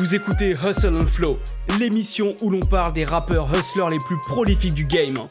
[0.00, 1.38] Vous écoutez Hustle and Flow,
[1.78, 5.28] l'émission où l'on parle des rappeurs hustlers les plus prolifiques du game.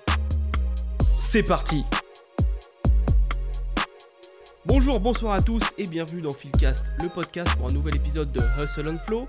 [1.02, 1.84] C'est parti
[4.68, 8.40] Bonjour, bonsoir à tous et bienvenue dans Philcast, le podcast pour un nouvel épisode de
[8.62, 9.28] Hustle and Flow.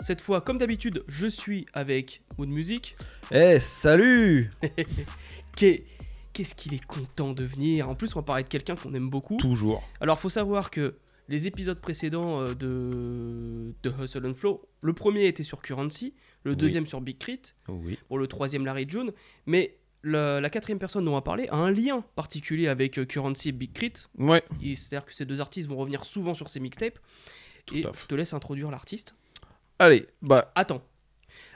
[0.00, 2.94] Cette fois, comme d'habitude, je suis avec Mood Music.
[3.30, 4.52] Eh, salut
[5.56, 5.86] Qu'est-
[6.34, 7.88] Qu'est-ce qu'il est content de venir?
[7.88, 9.38] En plus, on va parler de quelqu'un qu'on aime beaucoup.
[9.38, 9.82] Toujours.
[10.02, 10.96] Alors, faut savoir que
[11.32, 16.14] les épisodes précédents euh, de, de Hustle and Flow, le premier était sur Currency,
[16.44, 16.56] le Oui.
[16.56, 17.98] deuxième sur Big Crit, Oui.
[18.08, 19.12] pour le troisième Larry June,
[19.46, 23.04] mais la, la quatrième personne dont on va parler a un lien particulier avec euh,
[23.06, 23.92] Currency et Big Crit.
[24.18, 24.42] Ouais.
[24.60, 26.98] C'est-à-dire que ces deux artistes vont revenir souvent sur ces mixtapes.
[27.66, 29.14] Tout et je te laisse introduire l'artiste.
[29.78, 30.82] Allez, bah, Attends.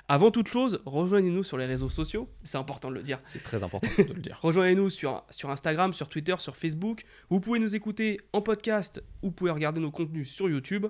[0.09, 3.19] Avant toute chose, rejoignez-nous sur les réseaux sociaux, c'est important de le dire.
[3.24, 4.38] c'est très important de le dire.
[4.42, 7.02] Rejoignez-nous sur, sur Instagram, sur Twitter, sur Facebook.
[7.29, 10.87] Vous pouvez nous écouter en podcast ou vous pouvez regarder nos contenus sur YouTube.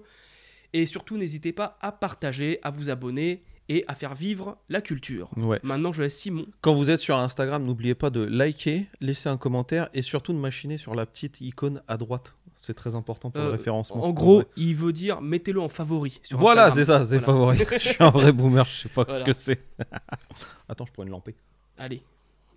[0.74, 3.38] Et surtout, n'hésitez pas à partager, à vous abonner
[3.70, 5.30] et à faire vivre la culture.
[5.38, 5.60] Ouais.
[5.62, 6.46] Maintenant, je laisse Simon.
[6.60, 10.38] Quand vous êtes sur Instagram, n'oubliez pas de liker, laisser un commentaire et surtout de
[10.38, 12.36] machiner sur la petite icône à droite.
[12.58, 14.02] C'est très important pour Euh, le référencement.
[14.04, 14.46] En gros, Ouais.
[14.56, 16.18] il veut dire mettez-le en favori.
[16.22, 17.54] Sur Voilà, c'est ça, c'est Voilà.
[17.54, 17.58] favori.
[17.78, 19.18] je suis un vrai boomer, je sais pas Voilà.
[19.18, 19.60] ce que c'est.
[20.68, 21.34] Attends, je prends une lampée.
[21.78, 22.02] Allez,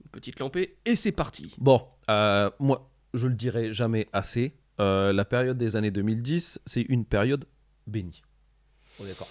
[0.04, 1.54] une petite lampée et c'est parti.
[1.58, 4.54] Bon, euh, moi, je le dirai jamais assez.
[4.80, 7.44] euh, la période des années 2010, c'est une période
[7.86, 8.22] bénie.
[9.02, 9.28] On est d'accord.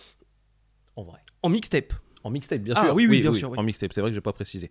[0.95, 1.21] En vrai.
[1.43, 1.95] En mixtape.
[2.25, 2.95] En mixtape, bien Ah, sûr.
[2.95, 3.59] oui, oui, bien sûr, oui.
[3.59, 4.71] En mixtape, c'est vrai que j'ai pas précisé.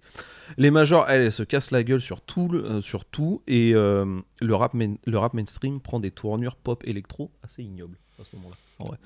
[0.58, 3.74] Les majors, elles, elles se cassent la gueule sur tout, le- euh, sur tout et
[3.74, 8.24] euh, le, rap main- le rap mainstream prend des tournures pop électro assez ignobles à
[8.26, 8.56] ce moment-là.
[8.80, 8.98] En vrai.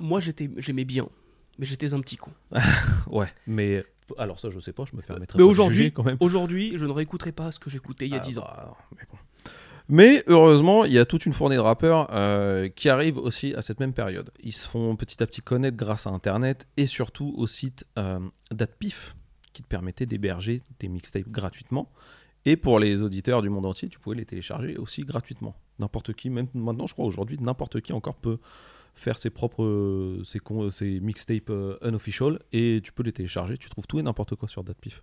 [0.00, 1.08] Moi, j'étais, j'aimais bien,
[1.58, 2.32] mais j'étais un petit con.
[3.06, 3.84] Ouais, mais
[4.18, 6.16] alors ça, je sais pas, je me permettrai mais pas de juger quand même.
[6.20, 8.42] aujourd'hui, je ne réécouterai pas ce que j'écoutais il y a Ah, 10 ans.
[8.44, 9.18] bah, mais, bon.
[9.88, 13.60] Mais heureusement, il y a toute une fournée de rappeurs euh, qui arrivent aussi à
[13.60, 14.30] cette même période.
[14.42, 18.18] Ils se font petit à petit connaître grâce à Internet et surtout au site euh,
[18.50, 19.14] DatPif
[19.52, 21.90] qui te permettait d'héberger tes mixtapes gratuitement.
[22.46, 25.54] Et pour les auditeurs du monde entier, tu pouvais les télécharger aussi gratuitement.
[25.78, 28.38] N'importe qui, même maintenant, je crois aujourd'hui, n'importe qui encore peut
[28.94, 33.58] faire ses propres ses, mixtapes euh, unofficial et tu peux les télécharger.
[33.58, 35.02] Tu trouves tout et n'importe quoi sur DatPif.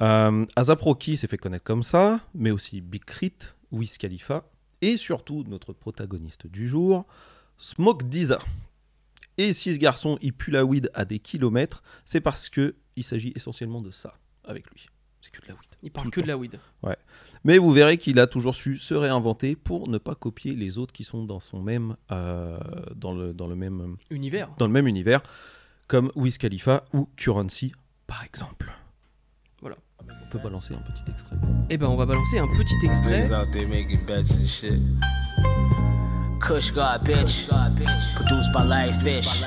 [0.00, 3.32] Euh, Asap Rocky s'est fait connaître comme ça, mais aussi Big Crit,
[3.72, 4.48] Wiz Khalifa,
[4.82, 7.06] et surtout notre protagoniste du jour,
[7.56, 8.38] Smoke Diza.
[9.38, 13.04] Et si ce garçon il pue la weed à des kilomètres, c'est parce que il
[13.04, 14.86] s'agit essentiellement de ça avec lui.
[15.20, 15.70] C'est que de la weed.
[15.82, 16.58] Il parle que de la weed.
[17.44, 20.92] Mais vous verrez qu'il a toujours su se réinventer pour ne pas copier les autres
[20.92, 22.58] qui sont dans son même, euh,
[22.94, 24.50] dans le, dans le même, Univers.
[24.58, 25.22] dans le même univers,
[25.86, 27.72] comme Wiz Khalifa ou Currency
[28.06, 28.72] par exemple.
[30.10, 31.36] On peut balancer un petit extrait.
[31.70, 33.28] Eh ben, on va balancer un petit extrait.
[33.28, 34.80] Niggas out there making bets and shit.
[36.40, 37.48] Kush God, bitch.
[38.14, 39.44] Produced by Larry Fish.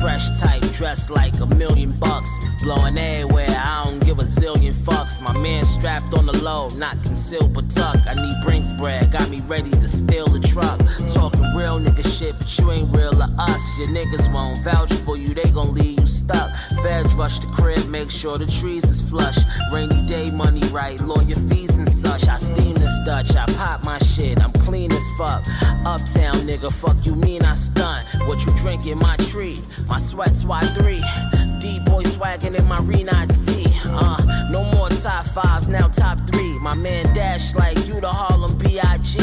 [0.00, 2.30] Fresh type, dressed like a million bucks.
[2.62, 5.20] Blowing everywhere, I don't a zillion fucks.
[5.20, 7.98] My man strapped on the low, not concealed but tuck.
[8.06, 10.78] I need Brinks bread, got me ready to steal the truck.
[11.12, 13.62] Talking real nigga shit, but you ain't real to us.
[13.78, 16.54] Your niggas won't vouch for you, they gon' leave you stuck.
[16.84, 19.38] Feds rush the crib, make sure the trees is flush.
[19.72, 22.26] Rainy day money right, lawyer fees and such.
[22.28, 25.44] I steam this Dutch, I pop my shit, I'm clean as fuck.
[25.84, 28.06] Uptown nigga, fuck you mean I stunt.
[28.26, 29.56] What you drinking, my tree,
[29.88, 31.60] my sweat's Y3.
[31.60, 33.64] D-boy swagging in my Renard C.
[33.96, 36.58] Uh, no more top fives, now top three.
[36.58, 39.18] My man Dash like you the Harlem B.I.G.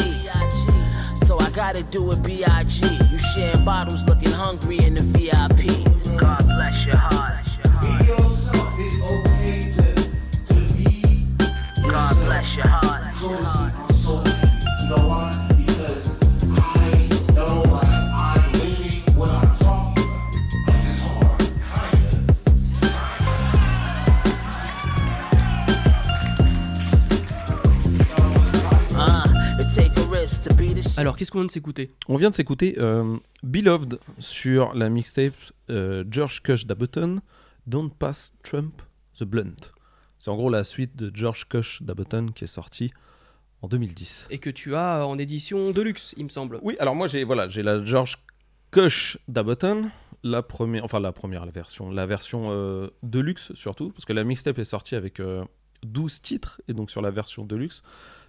[1.16, 2.86] So I gotta do it B.I.G.
[3.10, 6.18] You sharing bottles, looking hungry in the VIP.
[6.18, 7.46] God bless your heart.
[7.82, 8.72] Be yourself.
[8.78, 11.26] It's okay to, to be
[11.90, 13.20] God bless your heart.
[13.22, 13.90] yourself.
[13.92, 15.31] So, you
[30.96, 31.90] Alors, qu'est-ce qu'on vient de s'écouter?
[32.08, 35.32] On vient de s'écouter euh, Beloved sur la mixtape
[35.70, 37.20] euh, George Cush d'Ableton,
[37.66, 38.82] Don't Pass Trump
[39.18, 39.56] the Blunt.
[40.18, 42.92] C'est en gros la suite de George Cush d'Ableton qui est sortie
[43.62, 44.26] en 2010.
[44.30, 46.58] Et que tu as en édition de luxe, il me semble.
[46.62, 48.18] Oui, alors moi j'ai voilà, j'ai la George
[48.70, 49.90] Cush d'Ableton,
[50.22, 54.24] la première, enfin la première la version, la version euh, deluxe surtout, parce que la
[54.24, 55.44] mixtape est sortie avec euh,
[55.84, 57.82] 12 titres, et donc sur la version deluxe,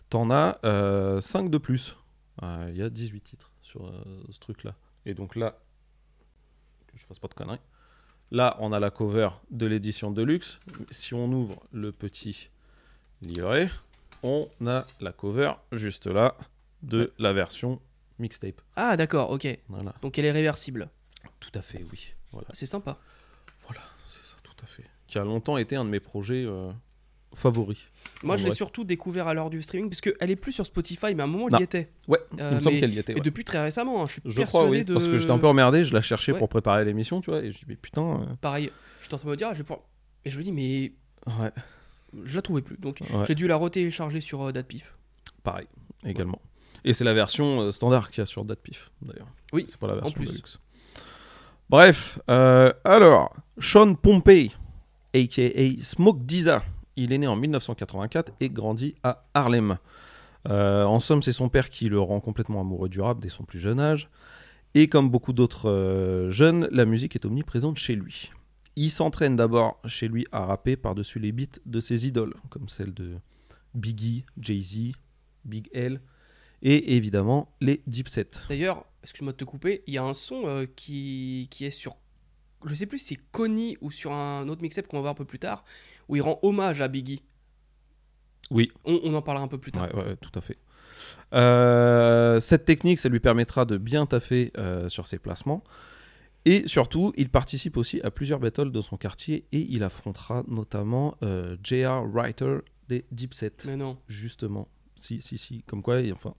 [0.09, 1.97] t'en as euh, 5 de plus.
[2.41, 4.75] Euh, Il y a 18 titres sur euh, ce truc-là.
[5.05, 5.57] Et donc là,
[6.87, 7.59] que je fasse pas de conneries,
[8.31, 10.59] là on a la cover de l'édition deluxe.
[10.89, 12.49] Si on ouvre le petit
[13.21, 13.69] livret,
[14.23, 16.35] on a la cover juste là
[16.81, 17.79] de la version
[18.19, 18.61] mixtape.
[18.75, 19.47] Ah, d'accord, ok.
[19.69, 19.93] Voilà.
[20.01, 20.89] Donc, elle est réversible.
[21.39, 22.13] Tout à fait, oui.
[22.31, 22.97] Voilà, C'est sympa.
[23.65, 24.85] voilà c'est ça, tout à fait.
[25.07, 26.71] Qui a longtemps été un de mes projets euh,
[27.35, 27.87] favoris.
[28.23, 30.65] Moi, En je l'ai surtout découvert à l'heure du streaming, puisque elle est plus sur
[30.65, 31.59] Spotify, mais à un moment, elle Non.
[31.59, 31.89] y était.
[32.07, 33.17] Ouais, Euh, il me semble qu'elle y était.
[33.17, 34.93] Et depuis très récemment, hein, je suis Je persuadé crois, oui, de...
[34.93, 36.37] parce que j'étais un peu emmerdé, je la cherchais Ouais.
[36.39, 38.71] pour préparer l'émission, tu vois, et je dis, mais putain, euh, Pareil,
[39.01, 39.83] j'étais en train de me dire, je vais pouvoir-
[40.25, 40.93] Et je me dis, mais
[41.27, 41.51] ouais,
[42.23, 42.77] je la trouvais plus.
[42.77, 44.93] Donc, ouais, j'ai dû la retélécharger sur euh, DatPif.
[45.43, 45.67] pareil,
[46.05, 46.39] également.
[46.85, 49.27] Et c'est la version euh, standard qu'il y a sur DatPif, d'ailleurs.
[49.53, 50.27] Oui, C'est pas la version plus.
[50.27, 50.59] de luxe.
[51.69, 54.51] Bref, euh, alors, Sean Pompey,
[55.15, 55.81] a.k.a.
[55.81, 56.63] Smoke Diza,
[56.95, 59.77] il est né en 1984 et grandit à Harlem.
[60.49, 63.43] Euh, en somme, c'est son père qui le rend complètement amoureux du rap dès son
[63.43, 64.09] plus jeune âge.
[64.75, 68.31] Et comme beaucoup d'autres euh, jeunes, la musique est omniprésente chez lui.
[68.75, 72.93] Il s'entraîne d'abord chez lui à rapper par-dessus les beats de ses idoles, comme celles
[72.93, 73.11] de
[73.75, 74.93] Biggie, Jay-Z,
[75.45, 76.01] Big L
[76.63, 78.31] et évidemment les Dipset.
[78.49, 81.97] D'ailleurs, excuse-moi de te couper, il y a un son euh, qui, qui est sur.
[82.65, 85.15] Je sais plus si c'est Connie ou sur un autre mixtape qu'on va voir un
[85.15, 85.63] peu plus tard,
[86.07, 87.23] où il rend hommage à Biggie.
[88.51, 89.93] Oui, On, on en parlera un peu plus tard.
[89.95, 90.57] Ouais, tout à fait.
[91.33, 95.63] Euh, cette technique, ça lui permettra de bien taffer euh, sur ses placements.
[96.45, 101.15] Et surtout, il participe aussi à plusieurs battles dans son quartier et il affrontera notamment
[101.23, 102.03] euh, J.R.
[102.05, 102.57] Writer
[102.89, 103.53] des Dipset.
[103.65, 103.97] Mais non.
[104.07, 104.67] Justement.
[104.95, 105.63] Si, si, si.
[105.63, 106.35] Comme quoi, enfin,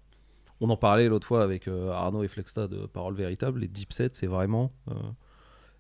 [0.61, 3.61] on en parlait l'autre fois avec Arnaud et Flexta de Parole Véritable.
[3.61, 4.73] Les Dipset, c'est vraiment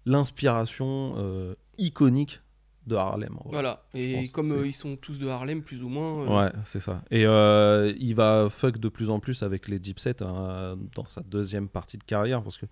[0.06, 2.40] l'inspiration euh, iconique
[2.86, 3.38] de Harlem.
[3.46, 3.82] Voilà.
[3.94, 6.22] Et comme euh, ils sont tous de Harlem, plus ou moins.
[6.22, 7.02] euh, Ouais, c'est ça.
[7.10, 11.68] Et il va fuck de plus en plus avec les Dipset hein, dans sa deuxième
[11.68, 12.66] partie de carrière parce que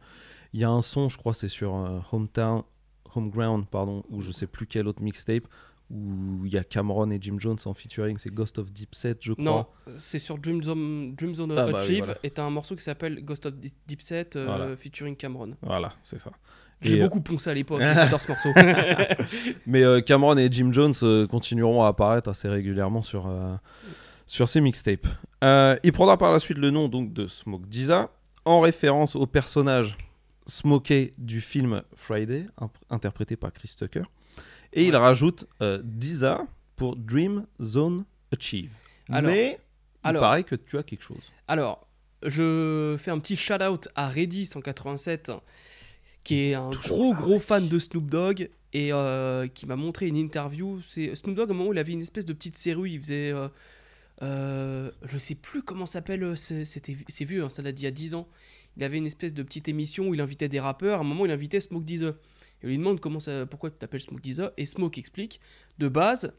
[0.52, 1.72] il y a un son, je crois, c'est sur
[2.12, 2.62] Hometown,
[3.14, 5.44] Homeground, pardon, ou je sais plus quel autre mixtape
[5.90, 9.32] où il y a Cameron et Jim Jones en featuring, c'est Ghost of Dipset, je
[9.34, 9.44] crois.
[9.44, 9.66] Non,
[9.98, 12.18] c'est sur Dream Zone, Dream Zone Ah bah oui, Achieve voilà.
[12.22, 14.76] et t'as un morceau qui s'appelle Ghost of euh, Voilà.
[14.76, 15.50] featuring Cameron.
[15.62, 16.32] Voilà, c'est ça.
[16.82, 18.48] J'ai euh, beaucoup poncé à l'époque, j'adore ce morceau.
[19.66, 23.30] Mais euh, Cameron et Jim Jones euh, continueront à apparaître assez régulièrement sur,
[24.26, 25.06] sur ces mixtapes.
[25.42, 28.10] Il prendra par la suite le nom donc de Smoke Diza
[28.44, 29.96] en référence au personnage
[30.46, 32.46] Smokey du film Friday,
[32.90, 34.02] interprété par Chris Tucker.
[34.72, 36.46] Et il rajoute euh, Diza
[36.76, 38.70] pour Dream Zone Achieve.
[39.10, 39.58] Alors- Mais
[40.04, 41.22] il alors- paraît que tu as quelque chose.
[41.46, 41.86] Alors,
[42.24, 45.38] je fais un petit shout-out à Redis187,
[46.24, 50.16] qui est un gros gros fan de Snoop Dogg et euh, qui m'a montré une
[50.16, 50.80] interview.
[50.82, 53.00] C'est Snoop Dogg, à un moment où il avait une espèce de petite série, il
[53.00, 53.32] faisait.
[53.32, 53.48] euh,
[54.22, 57.90] euh, je sais plus comment s'appelle, euh, c'est- vieux, hein, ça date d'il y a
[57.90, 58.28] 10 ans.
[58.76, 60.98] Il avait une espèce de petite émission où il invitait des rappeurs.
[60.98, 62.14] À un moment, il invitait Smoke Deezer.
[62.62, 64.52] Et on lui demande comment ça, pourquoi tu t'appelles Smoke Deezer.
[64.56, 65.40] Et Smoke explique
[65.78, 66.32] de base,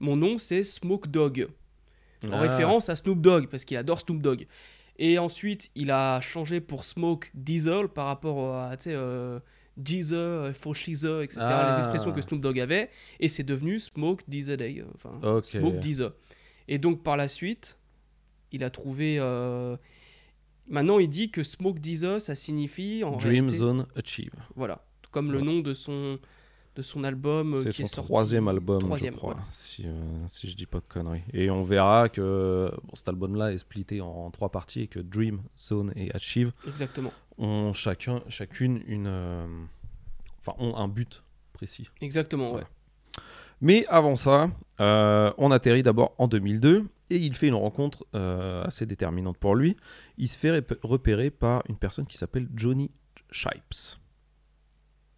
[0.00, 1.48] mon nom c'est Smoke Dogg
[2.24, 2.40] en Ah.
[2.40, 4.46] référence à Snoop Dogg parce qu'il adore Snoop Dogg.
[4.96, 9.40] Et ensuite, il a changé pour Smoke Diesel par rapport à tu sais euh,
[11.22, 11.40] etc.
[11.42, 11.70] Ah.
[11.72, 15.44] Les expressions que Snoop Dogg avait et c'est devenu Smoke Diesel Day, euh, enfin Ok.
[15.46, 16.12] Smoke Diesel.
[16.68, 17.78] Et donc par la suite,
[18.52, 19.76] il a trouvé euh,
[20.66, 24.32] Maintenant, il dit que Smoke Diesel, ça signifie en Dream réalité- Zone Achieve.
[24.56, 26.18] Voilà, comme le nom de son
[26.76, 29.92] de son album euh, C'est son est sorti- troisième album, troisième, je crois, si, euh,
[30.26, 31.22] si je dis pas de conneries.
[31.32, 35.40] Et on verra que bon, cet album-là est splitté en, trois parties et que Dream,
[35.58, 39.46] Zone et Achieve Exactement, ont chacun, chacune une, euh,
[40.40, 41.88] enfin, ont un but précis.
[42.00, 42.52] exactement.
[42.54, 42.58] ouais.
[42.60, 42.66] Ouais.
[43.60, 44.50] Mais avant ça,
[44.80, 49.76] euh, on atterrit d'abord en 2002 et il fait une rencontre assez déterminante pour lui.
[50.18, 52.90] Il se fait repérer par une personne qui s'appelle Johnny
[53.30, 53.96] Shipes.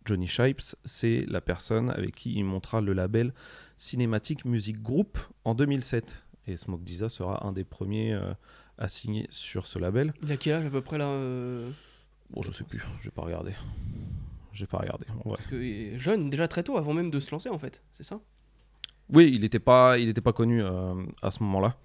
[0.06, 3.34] Johnny Shipes, c'est la personne avec qui il montera le label
[3.76, 6.26] Cinematic Music Group en 2007.
[6.46, 8.32] Et Smoke Diza sera un des premiers euh,
[8.78, 10.14] à signer sur ce label.
[10.22, 11.70] Il a quel âge à peu près là euh,
[12.30, 13.52] Bon, je sais plus, j'ai pas regardé.
[14.52, 15.06] J'ai pas regardé.
[15.10, 15.36] en vrai.
[15.36, 18.04] Parce que euh, jeune, déjà très tôt, avant même de se lancer en fait, c'est
[18.04, 18.20] ça?
[19.08, 21.76] Oui, il n'était pas, il était pas connu euh, à ce moment-là.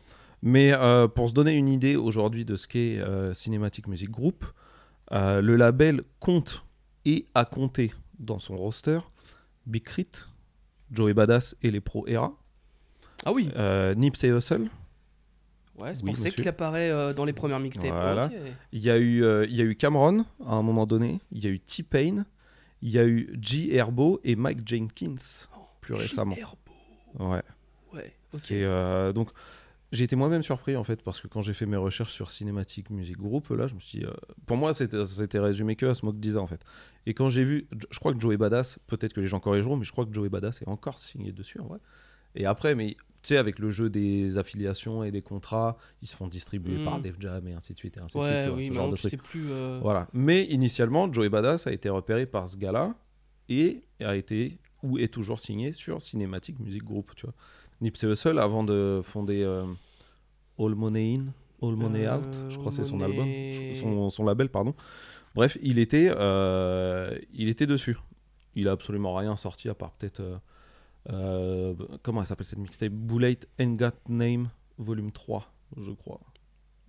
[0.43, 0.73] Mais
[1.13, 2.99] pour se donner une idée aujourd'hui de ce qu'est
[3.35, 4.43] Cinematic Music Group,
[5.11, 6.65] le label compte
[7.05, 8.99] et a compté dans son roster
[9.65, 10.07] Big Crit,
[10.91, 12.33] Joey Badass et les Pro Era,
[13.25, 14.69] Ah oui, euh, Nipsey Hussle.
[15.77, 17.91] ouais, c'est oui, pour ça qu'il apparaît euh, dans les premières mixtapes.
[17.91, 18.29] Voilà.
[18.71, 21.19] Il y a eu, euh, il y a eu Cameron à un moment donné.
[21.31, 22.25] Il y a eu T-Pain.
[22.81, 25.47] Il y a eu G Herbo et Mike Jenkins
[25.81, 26.35] plus récemment.
[26.35, 26.57] Herbo.
[27.19, 27.43] Ouais.
[27.93, 28.13] Ouais.
[28.33, 29.29] C'est euh, donc
[29.91, 32.89] j'ai été moi-même surpris en fait parce que quand j'ai fait mes recherches sur Cinematic
[32.89, 34.11] Music Group là je me suis dit, euh,
[34.45, 36.63] pour moi c'était résumé que à Smoke Diza en fait
[37.05, 39.85] et quand j'ai vu je crois que Joey Badass peut-être que les gens corrigeront mais
[39.85, 41.79] je crois que Joey Badass est encore signé dessus en vrai
[42.35, 46.15] Et après, mais tu sais, avec le jeu des affiliations et des contrats, ils se
[46.15, 46.85] font distribuer Mm.
[46.85, 48.33] par Def Jam et ainsi de suite et ainsi de suite.
[48.33, 49.21] Ouais, tu vois, oui, ce genre non, de truc.
[49.21, 49.51] plus.
[49.51, 50.07] euh, Voilà.
[50.13, 52.95] Mais initialement, Joey Badass a été repéré par ce gars-là
[53.49, 57.35] et a été ou est toujours signé sur Cinematic Music Group, tu vois.
[57.81, 59.63] Nipsey Hussle, avant de fonder euh,
[60.59, 61.25] All Money In,
[61.67, 63.27] All Money Euh, Out, je crois que c'est son album,
[63.75, 64.73] son, son label, pardon.
[65.35, 67.97] Bref, il était, euh, il était dessus.
[68.55, 70.21] Il a absolument rien sorti à part peut-être.
[72.03, 72.91] comment elle s'appelle cette mixtape?
[72.91, 76.19] Bullet Ain't Got Name, volume 3, je crois.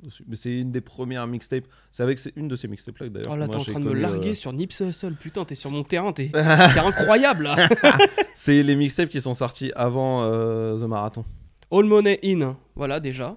[0.03, 0.25] Dessus.
[0.27, 1.67] Mais c'est une des premières mixtapes.
[1.93, 3.33] C'est avec c'est une de ces mixtapes là d'ailleurs.
[3.33, 5.15] Oh là, t'es en train de me larguer euh, sur Nipsey Hussle.
[5.15, 6.13] Putain, t'es sur mon terrain.
[6.13, 7.69] T'es incroyable là.
[8.35, 11.25] C'est les mixtapes qui sont sortis avant euh, The Marathon.
[11.71, 13.37] All Money In, voilà déjà.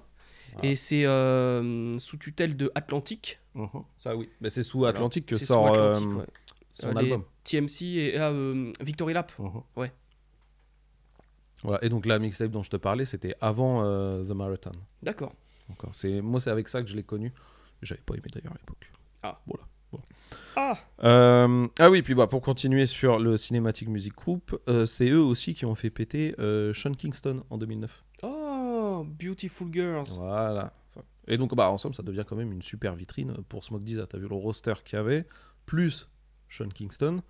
[0.54, 0.70] Voilà.
[0.70, 3.40] Et c'est euh, sous tutelle de Atlantic.
[3.98, 4.30] Ça oui.
[4.42, 4.98] Mais c'est sous Voilà.
[4.98, 6.26] Atlantique que sort Atlantic, ouais.
[6.74, 7.24] son album.
[7.44, 8.34] TMC et ah,
[8.82, 9.32] Victory Lap.
[9.76, 9.92] Ouais.
[11.64, 11.84] Voilà.
[11.84, 13.84] Et donc la mixtape dont je te parlais, c'était avant
[14.24, 14.72] The Marathon.
[15.04, 15.34] D'accord.
[15.70, 15.94] Encore.
[15.94, 17.34] C'est moi, c'est avec ça que je l'ai connu.
[17.82, 18.92] J'avais pas aimé d'ailleurs à l'époque.
[19.24, 19.40] Ah.
[19.46, 19.64] Voilà.
[19.92, 20.00] Bon.
[20.56, 25.10] Ah Euh, ah oui, puis bah, pour continuer sur le Cinematic Music Group, euh, c'est
[25.10, 28.04] eux aussi qui ont fait péter euh, Sean Kingston en 2009.
[28.24, 30.08] Oh, Beautiful Girls.
[30.18, 30.74] Voilà.
[31.28, 34.06] Et donc, bah, en somme, ça devient quand même une super vitrine pour Smoke Dizza.
[34.08, 35.26] T'as vu le roster qu'il y avait,
[35.66, 36.08] plus
[36.50, 37.22] Sean Kingston.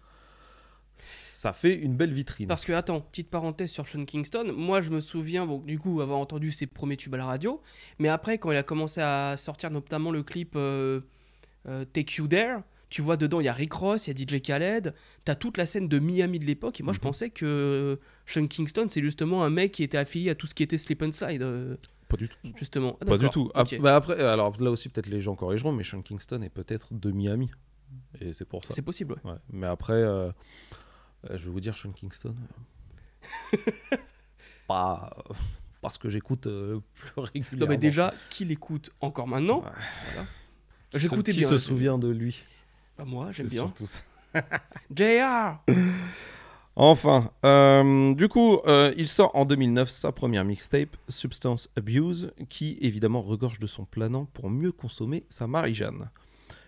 [0.97, 2.47] Ça fait une belle vitrine.
[2.47, 4.53] Parce que, attends, petite parenthèse sur Sean Kingston.
[4.55, 7.61] Moi, je me souviens, bon, du coup, avoir entendu ses premiers tubes à la radio.
[7.99, 11.01] Mais après, quand il a commencé à sortir notamment le clip euh,
[11.67, 12.59] euh, Take You There,
[12.89, 14.93] tu vois, dedans, il y a Rick Ross, il y a DJ Khaled.
[15.25, 16.79] T'as toute la scène de Miami de l'époque.
[16.79, 17.03] Et moi, je Mhm.
[17.03, 20.63] pensais que Sean Kingston, c'est justement un mec qui était affilié à tout ce qui
[20.63, 21.75] était Slip and Slide, euh,
[22.07, 22.37] Pas du tout.
[22.55, 22.97] justement.
[23.01, 23.51] Ah, Pas du tout.
[23.81, 27.11] bah après, alors là aussi, peut-être les gens corrigeront, mais Sean Kingston est peut-être de
[27.11, 27.51] Miami.
[28.21, 28.73] Et c'est pour ça.
[28.73, 29.31] C'est possible, ouais.
[29.31, 29.37] Ouais.
[29.51, 30.29] Mais après, euh,
[31.31, 32.35] je vais vous dire, Sean Kingston.
[33.53, 33.57] euh,
[34.67, 35.15] pas
[35.81, 37.59] parce que j'écoute euh, plus régulièrement.
[37.59, 39.69] Non, mais déjà, qui l'écoute encore maintenant Ouais.
[40.13, 40.27] Voilà.
[40.89, 41.41] Qui J'écoutais bien.
[41.41, 42.43] Qui se souvient de lui
[42.97, 43.71] Bah, moi, j'aime bien.
[43.83, 44.01] ça.
[44.95, 45.59] JR
[46.77, 52.77] Enfin, euh, du coup, euh, il sort en 2009 sa première mixtape, Substance Abuse, qui
[52.81, 56.09] évidemment regorge de son planant pour mieux consommer sa Marie-Jeanne.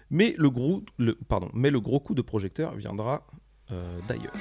[0.09, 3.37] Mais le gros, le, pardon, mais le gros coup de projecteur viendra euh,
[4.07, 4.33] d'ailleurs.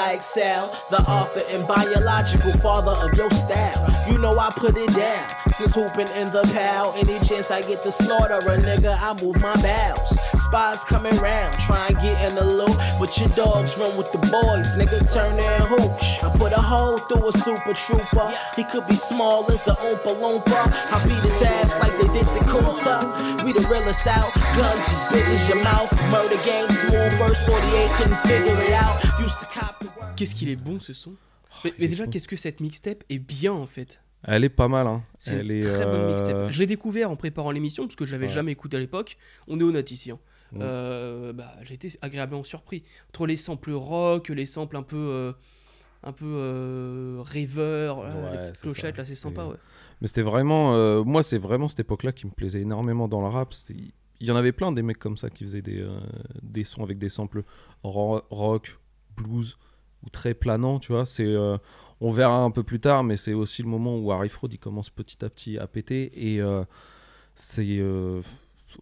[0.00, 0.72] I excel.
[0.88, 3.84] The author and biological father of your style.
[4.10, 5.28] You know I put it down.
[5.52, 6.94] Since hooping in the pal.
[6.96, 10.16] Any chance I get to slaughter a nigga, I move my bowels.
[10.48, 12.76] Spies coming round, try and get in the loop.
[12.98, 16.24] But your dogs run with the boys, nigga turn their hooch.
[16.24, 18.32] I put a hole through a super trooper.
[18.56, 20.60] He could be small as a Oompa Loompa.
[20.96, 23.44] I beat his ass like they did the Kunta.
[23.44, 25.92] We the realest out, guns as big as your mouth.
[26.10, 28.96] Murder game, small burst 48, couldn't figure it out.
[29.20, 29.49] Used to.
[30.20, 31.14] Qu'est-ce qu'il est bon ce son
[31.64, 34.68] mais, il mais déjà, qu'est-ce que cette mixtape est bien en fait Elle est pas
[34.68, 35.02] mal, hein.
[35.18, 36.50] C'est une est très bonne euh, mixtape.
[36.52, 38.32] Je l'ai découvert en préparant l'émission parce que je l'avais Ouais.
[38.32, 39.16] jamais écouté à l'époque.
[39.48, 40.10] On est honnête ici.
[40.12, 40.18] hein.
[40.52, 40.58] Mm.
[40.62, 42.84] Euh, bah, j'ai été agréablement surpris.
[43.08, 45.32] Entre les samples rock, les samples un peu, euh,
[46.04, 49.02] un peu euh, rêveur, là, Ouais, les petites clochettes, ça.
[49.02, 49.48] là c'est sympa.
[50.00, 50.74] Mais c'était vraiment.
[50.74, 53.54] euh, moi, c'est vraiment cette époque-là qui me plaisait énormément dans le rap.
[54.20, 55.98] Il y en avait plein des mecs comme ça qui faisaient des, euh,
[56.42, 57.42] des sons avec des samples
[57.82, 58.78] ro- rock,
[59.16, 59.56] blues
[60.04, 61.06] ou très planants, tu vois.
[61.06, 61.24] C'est.
[61.26, 61.56] euh,
[62.02, 64.58] on verra un peu plus tard, mais c'est aussi le moment où Harry Fraud il
[64.58, 66.10] commence petit à petit à péter.
[66.32, 66.64] Et euh,
[67.34, 67.78] c'est.
[67.78, 68.22] euh,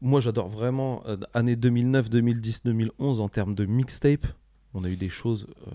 [0.00, 1.02] moi, j'adore vraiment
[1.34, 4.26] années 2009, 2010, 2011 en termes de mixtape.
[4.74, 5.70] On a eu des choses euh,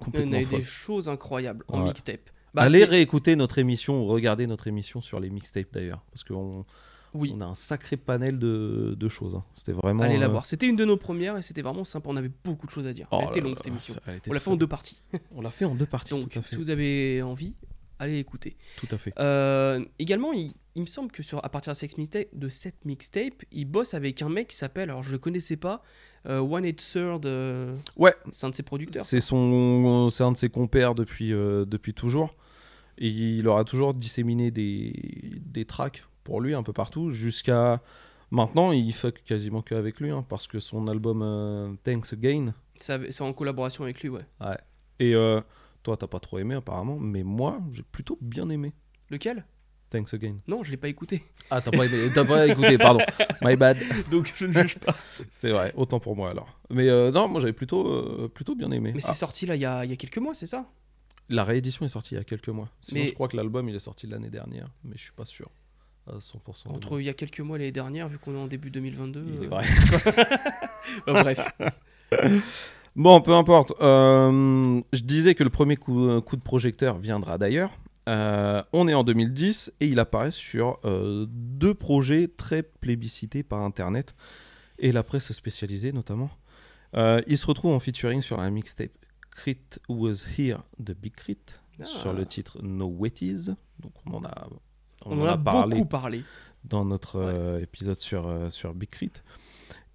[0.00, 0.58] On complètement a eu folles.
[0.60, 1.84] des choses incroyables en Ouais.
[1.88, 2.30] mixtape.
[2.54, 6.02] Bah, Allez réécouter notre émission ou regarder notre émission sur les mixtapes d'ailleurs.
[6.10, 6.64] Parce qu'on
[7.14, 7.32] oui.
[7.34, 9.34] on a un sacré panel de, de choses.
[9.34, 9.44] hein.
[9.54, 10.02] C'était vraiment.
[10.02, 10.46] Allez la euh, voir.
[10.46, 12.08] C'était une de nos premières et c'était vraiment sympa.
[12.10, 13.06] On avait beaucoup de choses à dire.
[13.10, 13.94] oh Elle était longue cette émission.
[14.28, 15.02] On l'a fait en deux parties.
[15.34, 16.10] On l'a fait en deux parties.
[16.14, 17.54] Donc, si vous avez envie,
[17.98, 18.56] allez écouter.
[18.76, 19.12] Tout à fait.
[19.18, 22.84] Euh, également, il, il me semble que sur, à partir de cette mixtape, de cette
[22.84, 25.82] mixtape, il bosse avec un mec qui s'appelle, alors je le connaissais pas,
[26.28, 27.24] euh, One Eight Third.
[27.24, 28.14] euh, Ouais.
[28.32, 29.04] c'est un de ses producteurs.
[29.04, 32.34] C'est son, c'est un de ses compères depuis depuis toujours.
[32.98, 34.92] Et il aura toujours disséminé des
[35.44, 37.80] des tracks pour lui un peu partout jusqu'à
[38.32, 38.72] maintenant.
[38.72, 42.52] Il fuck quasiment que avec lui hein, parce que son album euh, Thanks Again.
[42.80, 44.22] C'est en collaboration avec lui, ouais.
[44.98, 45.40] Et euh,
[45.84, 48.72] toi t'as pas trop aimé apparemment, mais moi j'ai plutôt bien aimé.
[49.08, 49.46] Lequel?
[49.88, 50.38] Thanks again.
[50.48, 52.98] Non, je l'ai pas écouté, Ah, t'as pas, pas écouté, pardon.
[53.40, 53.78] My bad.
[54.10, 54.96] donc je ne juge pas.
[55.30, 56.58] C'est vrai, autant pour moi alors.
[56.70, 58.90] Mais euh, non, moi j'avais plutôt, plutôt bien aimé.
[58.92, 60.66] Mais Ah, c'est sorti là il y a, il y a quelques mois, c'est ça?
[61.28, 62.68] La réédition est sortie il y a quelques mois.
[62.80, 65.24] Sinon, Mais- je crois que l'album il est sorti l'année dernière, mais je suis pas
[65.24, 65.50] sûr
[66.06, 66.68] à 100%.
[66.68, 69.24] Entre il y a quelques mois et l'année dernière, vu qu'on est en début 2022.
[69.26, 69.64] Il est euh, vrai.
[71.06, 71.48] bref.
[72.96, 73.74] Bon, peu importe.
[73.82, 77.70] Euh, je disais que le premier coup, coup de projecteur viendra d'ailleurs.
[78.08, 83.60] Euh, on est en 2010 et il apparaît sur euh, deux projets très plébiscités par
[83.62, 84.14] Internet
[84.78, 86.30] et la presse spécialisée notamment.
[86.94, 88.92] Euh, il se retrouve en featuring sur un mixtape
[89.32, 89.58] Crit
[89.88, 91.36] Was Here de Big Crit
[91.80, 91.84] Ah.
[91.84, 93.48] sur le titre No Wetties.
[93.80, 94.48] Donc on en a,
[95.06, 96.22] On, en a, beaucoup parlé.
[96.64, 99.12] dans notre euh, épisode sur, euh, sur Big Crit.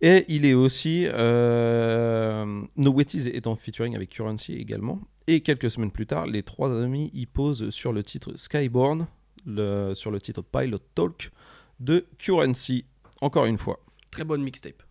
[0.02, 1.06] Et il est aussi.
[1.08, 5.00] Euh, no Wetties est en featuring avec Currency également.
[5.28, 9.08] Et quelques semaines plus tard, les trois amis y posent sur le titre Skyborn,
[9.46, 11.32] le, sur le titre Pilot Talk
[11.80, 12.86] de Currency.
[13.22, 14.82] Encore une fois, Très bonne mixtape.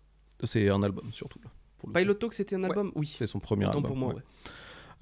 [0.45, 1.41] c'est un album surtout.
[1.45, 1.51] là,
[1.81, 1.93] coup.
[1.93, 2.69] Pilot Talk, c'était un Ouais.
[2.69, 2.93] album?
[2.95, 3.07] Oui.
[3.09, 3.89] C'est son premier Autant album.
[3.89, 4.15] pour moi, ouais.
[4.17, 4.23] ouais.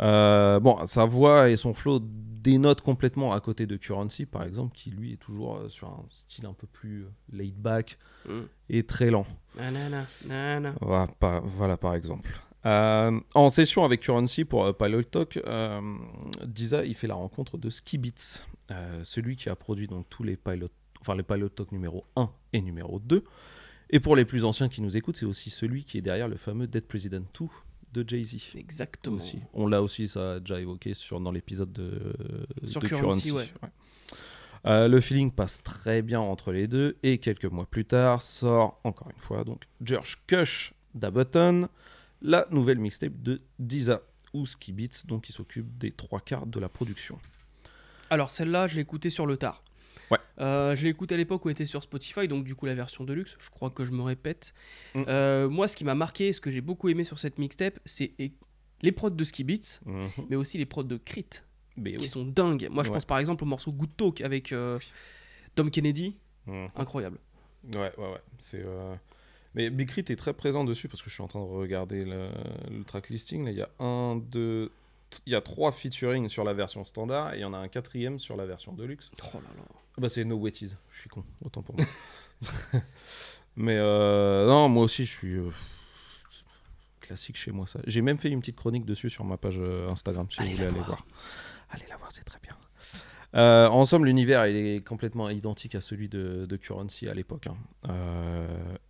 [0.00, 4.74] Euh, bon, sa voix et son flow dénotent complètement à côté de Currency, par exemple,
[4.76, 8.40] qui lui est toujours euh, sur un style un peu plus euh, laid back Mm.
[8.70, 9.26] et très lent.
[9.56, 10.74] Nanana, nanana.
[10.80, 12.38] Voilà par, voilà, par exemple.
[12.66, 15.38] Euh, en session avec Currency pour euh, Pilot Talk,
[16.44, 20.24] Diza il fait la rencontre de Ski Beats, euh, celui qui a produit donc tous
[20.24, 20.68] les Pilot,
[21.00, 23.24] enfin les Pilot Talk numéro 1 et numéro 2.
[23.90, 26.36] Et pour les plus anciens qui nous écoutent, c'est aussi celui qui est derrière le
[26.36, 27.46] fameux Dead President 2
[27.92, 28.56] de Jay-Z.
[28.56, 29.16] Exactement.
[29.16, 29.38] Aussi.
[29.52, 32.14] On l'a aussi, ça a déjà évoqué sur, dans l'épisode de,
[32.64, 33.48] Sur de Currency, ouais.
[34.66, 38.80] Euh, le feeling passe très bien entre les deux et quelques mois plus tard sort
[38.82, 41.68] encore une fois donc George Kush d'Abutton,
[42.22, 44.02] la nouvelle mixtape de Diza
[44.34, 47.18] ou Ski Beats donc qui s'occupe des trois quarts de la production.
[48.10, 49.62] Alors celle-là, je l'ai écoutée sur le tard.
[50.10, 50.18] Ouais.
[50.40, 52.74] Euh, je l'ai écoutée à l'époque où elle était sur Spotify, donc du coup la
[52.74, 53.36] version de luxe.
[53.40, 54.54] Je crois que je me répète.
[54.94, 55.02] Mm.
[55.08, 58.12] Euh, moi, ce qui m'a marqué, ce que j'ai beaucoup aimé sur cette mixtape, c'est
[58.82, 59.80] les prods de Ski Beats,
[60.30, 61.26] mais aussi les prods de Crit,
[61.76, 62.06] Mais qui oui.
[62.06, 62.68] sont dingues.
[62.70, 62.94] Moi, je Ouais.
[62.94, 64.78] pense par exemple au morceau Good Talk avec euh,
[65.56, 66.68] Dom Kennedy, Mhm.
[66.76, 67.18] incroyable.
[67.74, 68.20] Ouais, ouais, ouais.
[68.38, 68.94] C'est, euh,
[69.54, 72.04] Mais Big Crit est très présent dessus parce que je suis en train de regarder
[72.04, 72.28] le,
[72.70, 73.44] le track listing.
[73.44, 74.72] Là, il y a un, deux, t-
[75.26, 77.68] il y a trois featuring sur la version standard et il y en a un
[77.68, 79.10] quatrième sur la version deluxe.
[79.22, 79.62] Oh là là.
[79.96, 80.74] Ah Bah, c'est No Wetties.
[80.90, 81.86] Je suis con, autant pour moi.
[83.56, 85.50] Mais euh, non, moi aussi, je suis euh,
[87.00, 87.80] classique chez moi ça.
[87.86, 90.56] J'ai même fait une petite chronique dessus sur ma page euh, Instagram si Allez vous
[90.56, 90.86] voulez aller voir.
[90.88, 91.06] voir.
[91.70, 92.56] Allez la voir, c'est très bien.
[93.34, 97.46] Euh, en somme, l'univers il est complètement identique à celui de, de Currency à l'époque.
[97.48, 97.56] hein.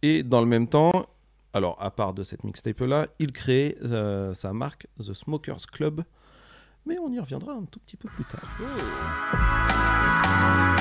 [0.03, 1.09] Et dans le même temps,
[1.53, 6.03] alors à part de cette mixtape là, il crée euh, sa marque The Smokers Club.
[6.87, 8.41] Mais on y reviendra un tout petit peu plus tard.
[10.75, 10.78] Uh,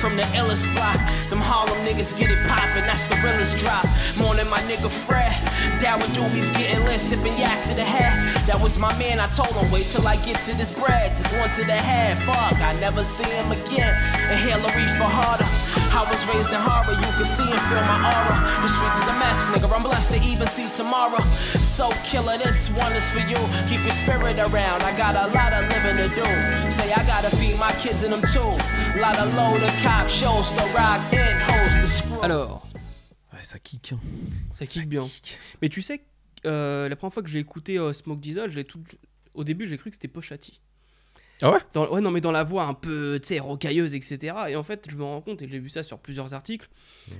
[0.00, 1.00] from the illest block.
[1.34, 3.82] Them Harlem niggas get it poppin', that's the realest drop.
[4.22, 5.34] Morning, my nigga Fred.
[5.82, 8.30] Down with Doobies getting lit, sippin' yak to the head.
[8.46, 11.10] That was my man, I told him, wait till I get to this bread.
[11.16, 13.90] To go into the head, fuck, I never see him again.
[14.30, 15.50] Inhale a reefer harder.
[15.90, 18.38] I was raised in horror, you can see and feel my aura.
[18.62, 19.66] The streets is a mess, nigga.
[19.74, 21.18] I'm blessed to even see tomorrow.
[21.62, 23.38] So killer, this one is for you.
[23.66, 24.82] Keep your spirit around.
[24.86, 26.26] I got a lot of living to do.
[26.70, 28.54] Say I gotta feed my kids and them too.
[28.98, 31.23] Lot of load of cop shows to rock and to screw.
[32.22, 32.66] Alors,
[33.32, 33.92] Ouais, ça kick.
[33.92, 33.98] hein.
[34.50, 35.04] ça kick bien.
[35.60, 36.02] Mais tu sais,
[36.46, 38.82] euh, la première fois que j'ai écouté euh, Smoke Diesel, j'ai tout...
[39.34, 40.60] au début j'ai cru que c'était Pochati.
[41.46, 44.34] Ah ouais Dans- ouais, non, mais dans la voix un peu, tu sais, rocailleuse, etc.
[44.48, 46.68] Et en fait, je me rends compte, et j'ai vu ça sur plusieurs articles,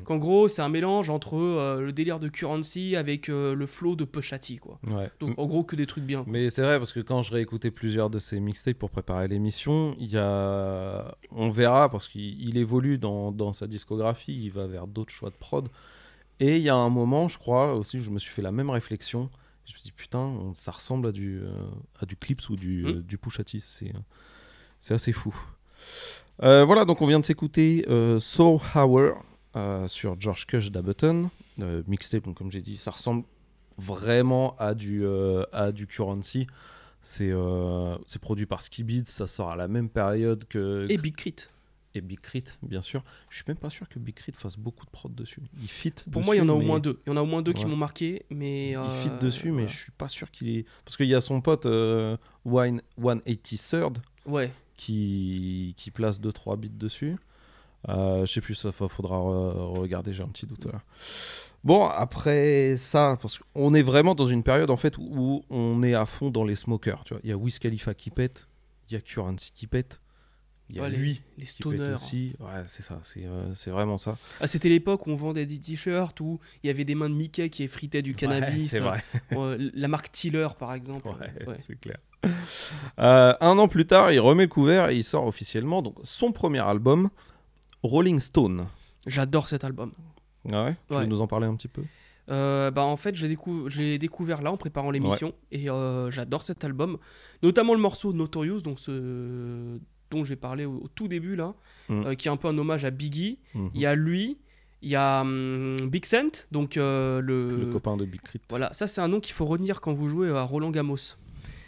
[0.05, 3.97] qu'en gros, c'est un mélange entre euh, le délire de Currency avec euh, le flow
[3.97, 4.79] de Pochati, quoi.
[4.87, 5.11] Ouais.
[5.21, 6.25] Donc, en gros, que des trucs bien.
[6.25, 6.33] quoi.
[6.33, 9.95] Mais c'est vrai parce que quand je réécoutais plusieurs de ces mixtapes pour préparer l'émission,
[10.01, 14.67] il y a, on verra parce qu'il il évolue dans, dans sa discographie, il va
[14.67, 15.69] vers d'autres choix de prod.
[16.41, 18.71] Et il y a un moment, je crois aussi, je me suis fait la même
[18.71, 19.29] réflexion.
[19.67, 21.53] Je me suis dit putain, on- ça ressemble à du euh,
[22.01, 22.87] à du Clips ou du Mm.
[22.89, 23.63] euh, du Pushati.
[23.65, 23.99] C'est euh,
[24.81, 25.35] c'est assez fou.
[26.43, 29.23] Euh, voilà, donc on vient de s'écouter euh, Soul Hour
[29.57, 31.31] euh, sur George Kush d'Abutton.
[31.61, 33.25] Euh, mixtape, donc comme j'ai dit, ça ressemble
[33.79, 35.05] vraiment à du,
[35.53, 36.47] à du Currency.
[37.03, 37.33] C'est
[38.07, 40.87] c'est produit par Ski Beats, ça sort à la même période que.
[40.91, 41.37] Et Big Crit.
[41.95, 43.03] Et Big Crit, bien sûr.
[43.31, 45.41] Je suis même pas sûr que Big Crit fasse beaucoup de prod dessus.
[45.63, 45.93] Il fit.
[46.11, 47.01] Pour moi, il y en a au moins deux.
[47.07, 47.71] Il y en a au moins deux qui Ouais.
[47.71, 48.71] m'ont marqué, mais.
[48.71, 49.69] Il euh, fit dessus, mais voilà.
[49.69, 50.67] je suis pas sûr qu'il est.
[50.85, 54.51] Parce qu'il y a son pote euh, Wine 183rd Ouais.
[54.77, 57.17] qui, qui place 2-3 bits dessus.
[57.89, 60.81] Euh, je sais plus, ça fa- faudra re- regarder, j'ai un petit doute là.
[61.63, 65.95] Bon, après ça, parce qu'on est vraiment dans une période en fait où on est
[65.95, 67.05] à fond dans les smokers.
[67.05, 68.49] Tu vois, il y a Wiz Khalifa qui pète,
[68.89, 70.01] il y a Currency qui pète,
[70.71, 71.93] il y a Ouais, lui Les stoners.
[71.95, 72.35] aussi.
[72.41, 74.17] Ouais, c'est ça, c'est euh, c'est vraiment ça.
[74.41, 77.15] Ah, c'était l'époque où on vendait des t-shirts où il y avait des mains de
[77.15, 78.71] Mickey qui effritaient du cannabis.
[78.71, 79.03] c'est vrai.
[79.33, 81.09] Euh, la marque Tiller, par exemple.
[81.09, 81.99] Ouais, c'est clair.
[82.99, 86.33] Euh, un an plus tard, il remet le couvert et il sort officiellement donc son
[86.33, 87.11] premier album,
[87.83, 88.67] Rolling Stone.
[89.07, 89.93] J'adore cet album.
[90.53, 90.77] Ah ouais?
[90.89, 91.83] Tu veux nous en parler un petit peu?
[92.31, 95.69] Euh, bah en fait, je l'ai décou- je l'ai découvert là en préparant l'émission et
[95.69, 96.97] euh, j'adore cet album,
[97.43, 99.79] notamment le morceau Notorious, donc ce
[100.11, 101.55] dont j'ai parlé au, au tout début là,
[101.89, 102.07] Mm.
[102.07, 103.39] euh, qui est un peu un hommage à Biggie.
[103.55, 103.71] Mhm.
[103.75, 104.39] Il y a lui,
[104.81, 108.41] il y a hum, Big Cent, donc euh, le, Le copain de Big Crit.
[108.49, 111.17] voilà, ça c'est un nom qu'il faut retenir quand vous jouez à Roland Gamos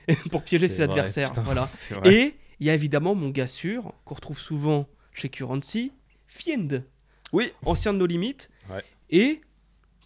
[0.30, 1.30] pour piéger ses vrai, adversaires.
[1.30, 1.68] putain, Voilà.
[2.04, 5.92] Et il y a évidemment mon gars sûr qu'on retrouve souvent chez Currency,
[6.26, 6.82] Fiend
[7.32, 7.52] Oui.
[7.64, 8.82] ancien de nos limites, Ouais.
[9.10, 9.40] et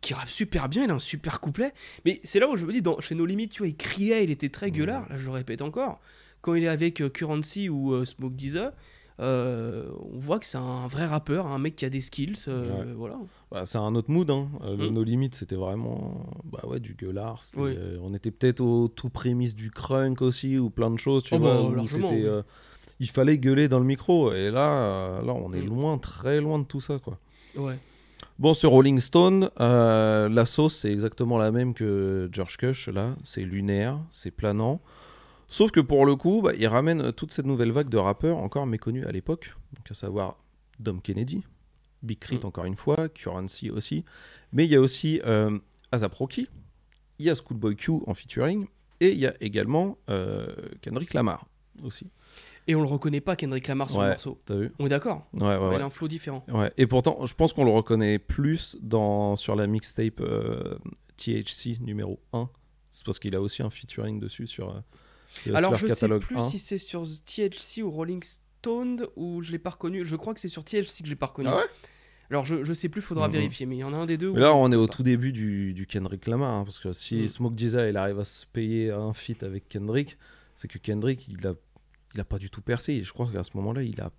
[0.00, 1.72] qui rappe super bien, il a un super couplet.
[2.04, 4.24] Mais c'est là où je me dis, dans, chez nos limites, tu vois, il criait,
[4.24, 6.00] il était très gueulard, là je le répète encore.
[6.42, 8.72] Quand il est avec euh, Currency ou euh, Smoke Deezer,
[9.20, 12.64] euh, on voit que c'est un vrai rappeur, un mec qui a des skills, euh,
[12.64, 12.92] Ouais.
[12.96, 13.18] voilà.
[13.50, 14.30] Bah, c'est un autre mood.
[14.30, 14.48] Hein.
[14.64, 14.94] Le Mm.
[14.94, 17.42] No Limit, c'était vraiment bah ouais, du gueulard.
[17.56, 17.74] Oui.
[17.76, 21.24] euh, on était peut-être au tout prémisse du crunk aussi, ou plein de choses.
[21.24, 22.42] Tu Oh vois, bah, oui.
[23.00, 24.32] il fallait gueuler dans le micro.
[24.32, 25.66] Et là, là on est Mm.
[25.68, 26.98] loin, très loin de tout ça.
[26.98, 27.18] quoi.
[27.56, 27.76] Ouais.
[28.38, 32.88] Bon, ce Rolling Stone, la sauce, c'est exactement la même que George Kush.
[32.88, 34.80] Là, c'est lunaire, c'est planant.
[35.52, 38.66] Sauf que pour le coup, bah, il ramène toute cette nouvelle vague de rappeurs encore
[38.66, 40.36] méconnus à l'époque, donc à savoir
[40.78, 41.44] Dom Kennedy,
[42.02, 42.46] Big Crit Mm.
[42.46, 44.04] encore une fois, Currency aussi,
[44.52, 45.58] mais il y a aussi euh,
[45.92, 46.48] A$AP Rocky,
[47.18, 48.66] il y a Schoolboy Q en featuring,
[49.00, 50.46] et il y a également euh,
[50.82, 51.46] Kendrick Lamar
[51.82, 52.06] aussi.
[52.68, 54.04] Et on le reconnaît pas, Kendrick Lamar, sur Ouais.
[54.06, 54.38] le morceau.
[54.50, 54.70] Vu?
[54.78, 55.74] On est d'accord Ouais, ouais, ouais.
[55.76, 56.44] Il a un flow différent.
[56.76, 60.78] Et pourtant, je pense qu'on le reconnaît plus dans, sur la mixtape euh,
[61.16, 62.48] THC numéro 1.
[62.90, 64.80] C'est parce qu'il a aussi un featuring dessus sur euh,
[65.54, 66.40] Alors je sais plus 1.
[66.42, 70.04] si c'est sur THC ou Rolling Stone ou je l'ai pas reconnu.
[70.04, 71.48] Je crois que c'est sur THC que je l'ai pas reconnu.
[71.50, 71.64] Ah ouais?
[72.30, 73.32] Alors je, je sais plus, faudra Mhm.
[73.32, 74.32] vérifier, mais il y en a un des deux.
[74.32, 74.94] Mais là, on est au pas.
[74.94, 77.28] tout début du, du Kendrick Lamar, hein, parce que si Mm.
[77.28, 80.16] Smoke Dizza il arrive à se payer un feat avec Kendrick,
[80.54, 81.54] c'est que Kendrick il a,
[82.14, 82.92] il a pas du tout percé.
[82.92, 84.12] Et je crois qu'à ce moment-là, il a,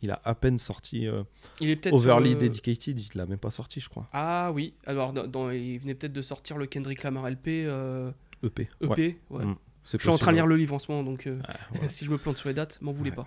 [0.00, 1.24] il a à peine sorti euh,
[1.60, 4.08] Il est Overly le- Dedicated, il l'a même pas sorti, je crois.
[4.12, 8.10] Ah oui, alors dans, dans- il venait peut-être de sortir le Kendrick Lamar LP euh,
[8.44, 8.68] EP.
[8.80, 8.88] EP.
[8.88, 9.44] Ouais, ouais.
[9.44, 9.56] Mm.
[9.92, 11.38] Je suis en train de lire le livre en ce moment, donc euh,
[11.74, 11.80] ouais.
[11.82, 13.16] Ouais, si je me plante sur les dates, m'en voulez Ouais.
[13.16, 13.24] pas.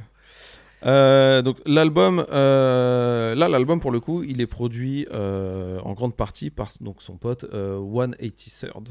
[0.83, 6.49] Euh, donc l'album, euh, là l'album pour le coup, il est produit en grande partie
[6.49, 8.89] par donc son pote euh, 183rd.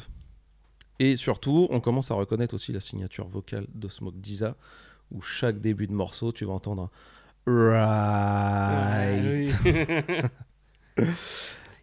[1.01, 4.55] Et surtout, on commence à reconnaître aussi la signature vocale de Smoke Dizza,
[5.11, 6.91] où chaque début de morceau, tu vas entendre
[7.47, 9.25] un right.
[10.99, 11.05] Oui.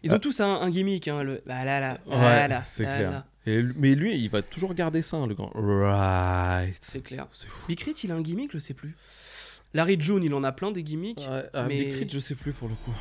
[0.04, 3.10] Ils ont tous un, un gimmick, hein, le bah là là, là là, c'est clair.
[3.10, 3.26] là.
[3.48, 6.76] Et mais lui, il va toujours garder ça, hein, le grand right.
[6.82, 7.26] C'est clair.
[7.32, 7.66] C'est fou.
[7.66, 8.94] Big Crit, il a un gimmick, je sais plus.
[9.72, 11.18] Larry June, il en a plein des gimmicks.
[11.20, 12.94] Ouais, ah, Mais- je sais plus pour le coup.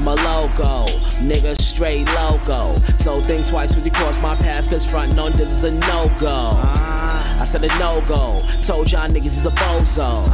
[0.00, 0.86] I'm a loco,
[1.20, 2.74] nigga, straight loco.
[2.96, 6.10] So think twice when you cross my path, cause frontin' on this is a no
[6.18, 6.52] go.
[6.56, 10.24] I said a no go, told y'all niggas he's a bozo.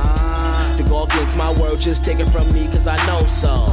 [0.76, 3.66] To go against my word, just take it from me, cause I know so.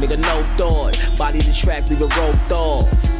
[0.00, 3.13] Nigga, no thought, body the track, leave a roped off.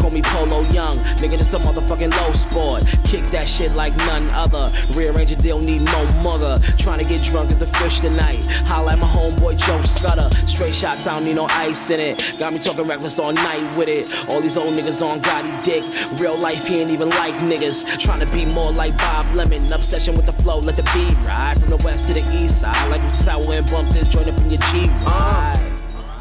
[0.00, 2.84] Call me Polo Young, nigga, this a motherfucking low sport.
[3.04, 4.68] Kick that shit like none other.
[4.96, 6.58] Rearrange don't need no mother.
[6.78, 8.40] Trying to get drunk as a fish tonight.
[8.66, 10.28] Holla at my homeboy Joe Scudder.
[10.46, 12.36] Straight shots, I don't need no ice in it.
[12.38, 14.08] Got me talking reckless all night with it.
[14.30, 15.84] All these old niggas on Gotti dick.
[16.20, 17.98] Real life, he ain't even like niggas.
[18.00, 19.72] Trying to be more like Bob Lemon.
[19.72, 21.58] Obsession with the flow, let the beat ride.
[21.60, 22.88] From the west to the east side.
[22.90, 24.90] Like sour and bump this joint up in your Jeep.
[25.04, 25.60] Ride.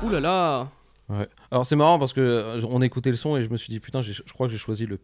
[0.04, 0.79] Ouh là là
[1.10, 1.28] Ouais.
[1.52, 3.80] Alors c'est marrant parce que euh, on écoutait le son et je me suis dit
[3.80, 5.00] putain, je crois que j'ai choisi le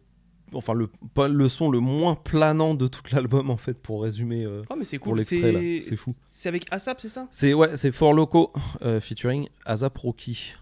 [0.52, 4.44] enfin le pas le son le moins planant de tout l'album en fait pour résumer.
[4.44, 4.62] euh.
[4.70, 6.14] Oh mais c'est Pour cool, l'extrait, là, c'est fou.
[6.28, 7.26] C'est avec ASAP, c'est ça?
[7.32, 10.54] C'est ouais, c'est For Loco euh, featuring A$AP Rocky.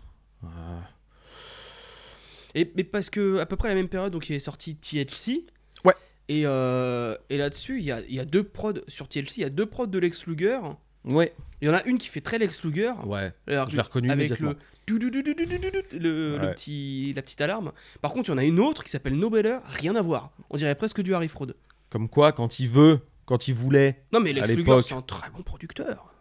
[2.55, 4.77] Et, mais parce que à peu près à la même période, donc il est sorti
[4.77, 5.45] THC.
[5.85, 5.95] Ouais.
[6.29, 9.41] Et, euh, et là-dessus, il y a, il y a deux prods sur THC, il
[9.41, 10.61] y a deux prods de Lex Luger
[11.05, 12.93] Ouais, Il y en a une qui fait très Lex Luger.
[13.05, 13.33] ouais.
[13.47, 14.51] Alors, Je l'ai reconnu avec immédiatement.
[14.51, 14.57] le,
[14.93, 17.73] le, petit, la petite alarme.
[18.01, 20.31] Par contre, il y en a une autre qui s'appelle Nobeller, rien à voir.
[20.51, 21.55] On dirait presque du Harry Fraud.
[21.91, 24.05] Comme quoi, quand il veut, quand il voulait.
[24.13, 26.13] Non, mais Lex Luger, c'est un très bon producteur.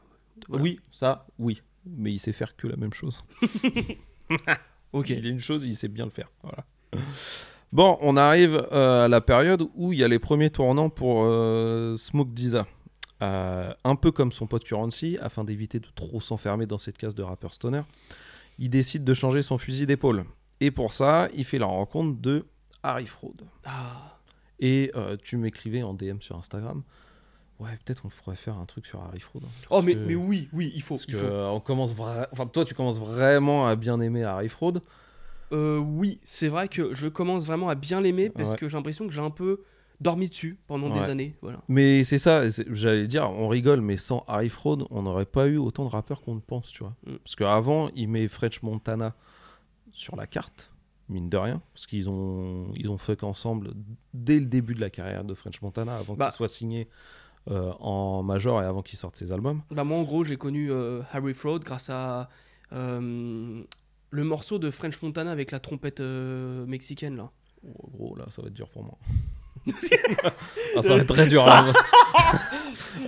[0.48, 0.64] Voilà.
[0.64, 1.62] Oui, ça, oui.
[1.86, 3.20] Mais il sait faire que la même chose.
[4.94, 5.10] Ok.
[5.10, 6.30] Il est une chose, il sait bien le faire.
[6.44, 6.64] Voilà.
[7.72, 11.24] Bon, on arrive euh, à la période où il y a les premiers tournants pour
[11.26, 12.68] euh, Smoke Disa.
[13.24, 17.16] Euh, un peu comme son pote Currency, afin d'éviter de trop s'enfermer dans cette case
[17.16, 17.82] de rappeur stoner,
[18.60, 20.26] il décide de changer son fusil d'épaule.
[20.60, 22.46] Et pour ça, il fait la rencontre de
[22.84, 23.36] Harry Fraud.
[23.66, 24.20] Ah.
[24.60, 26.84] Et euh, tu m'écrivais en DM sur Instagram.
[27.60, 29.42] Ouais, peut-être on pourrait faire un truc sur Harry Fraud.
[29.44, 29.50] hein.
[29.70, 30.96] Oh, mais, que- mais oui, oui, il faut.
[30.96, 31.26] Parce il que faut.
[31.26, 34.82] euh, on commence vra- enfin, toi, tu commences vraiment à bien aimer Harry Fraud.
[35.52, 38.58] Euh, oui, c'est vrai que je commence vraiment à bien l'aimer parce Ouais.
[38.58, 39.62] que j'ai l'impression que j'ai un peu
[40.02, 41.36] dormi dessus pendant des années.
[41.42, 41.62] Voilà.
[41.68, 45.58] Mais c'est ça, j'allais dire, on rigole, mais sans Harry Fraud, on n'aurait pas eu
[45.58, 46.96] autant de rappeurs qu'on le pense, tu vois.
[47.06, 47.16] Mm.
[47.24, 49.16] Parce qu'avant, il met French Montana
[49.92, 50.72] sur la carte,
[51.10, 53.72] mine de rien, parce qu'ils ont, ils ont fait qu'ensemble
[54.14, 56.28] dès le début de la carrière de French Montana, avant Bah.
[56.28, 56.88] qu'il soit signé
[57.52, 59.62] euh, en major et avant qu'il sorte ses albums.
[59.72, 62.30] Bah, moi, en gros, j'ai connu euh, Harry Fraud grâce à
[62.72, 63.62] euh,
[64.10, 67.32] le morceau de French Montana avec la trompette mexicaine là.
[67.66, 68.98] Oh, gros, là, ça va être dur pour moi.
[70.76, 71.46] Ah, ça va être très dur.
[71.46, 71.72] Là.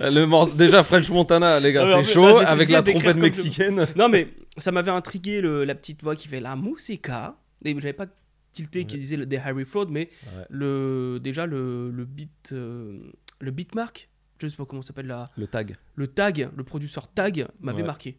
[0.00, 3.86] le mor- Déjà, French Montana, les gars, c'est chaud, avec la trompette mexicaine.
[3.96, 7.36] Non, mais ça m'avait intrigué le- la petite voix qui fait la musica.
[7.64, 8.06] Et j'avais pas
[8.52, 9.00] tilté qui Ouais.
[9.00, 10.44] disait le- des Harry Fraud, mais Ouais.
[10.50, 12.98] le, déjà le, le beat, euh,
[13.40, 14.08] le beatmark,
[14.40, 15.76] je sais pas comment s'appelle là, Le tag.
[15.94, 17.86] le tag, le producteur tag m'avait Ouais.
[17.86, 18.18] marqué.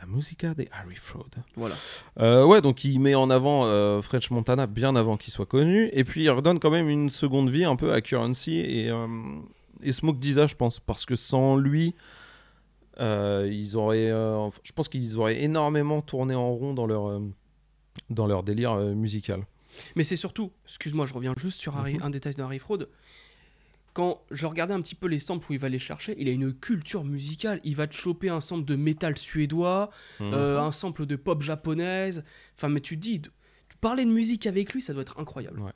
[0.00, 1.26] La musica des Harry Fraud.
[1.56, 1.74] Voilà.
[2.20, 5.88] Euh, ouais, donc il met en avant euh, French Montana bien avant qu'il soit connu,
[5.92, 9.06] et puis il redonne quand même une seconde vie un peu à Currency et, euh,
[9.82, 11.94] et Smoke Disa, je pense, parce que sans lui,
[13.00, 17.20] euh, ils auraient, euh, je pense qu'ils auraient énormément tourné en rond dans leur,
[18.10, 19.46] dans leur délire musical.
[19.96, 22.02] Mais c'est surtout, excuse-moi, je reviens juste sur Harry- Mhm.
[22.02, 22.86] un détail de Harry Fraud.
[23.98, 26.30] Quand je regardais un petit peu les samples où il va les chercher, il a
[26.30, 27.58] une culture musicale.
[27.64, 30.30] Il va te choper un sample de métal suédois, Mhm.
[30.34, 32.22] euh, un sample de pop japonaise.
[32.56, 33.20] Enfin, mais tu te dis,
[33.80, 35.58] parler de musique avec lui, ça doit être incroyable.
[35.60, 35.72] Ouais.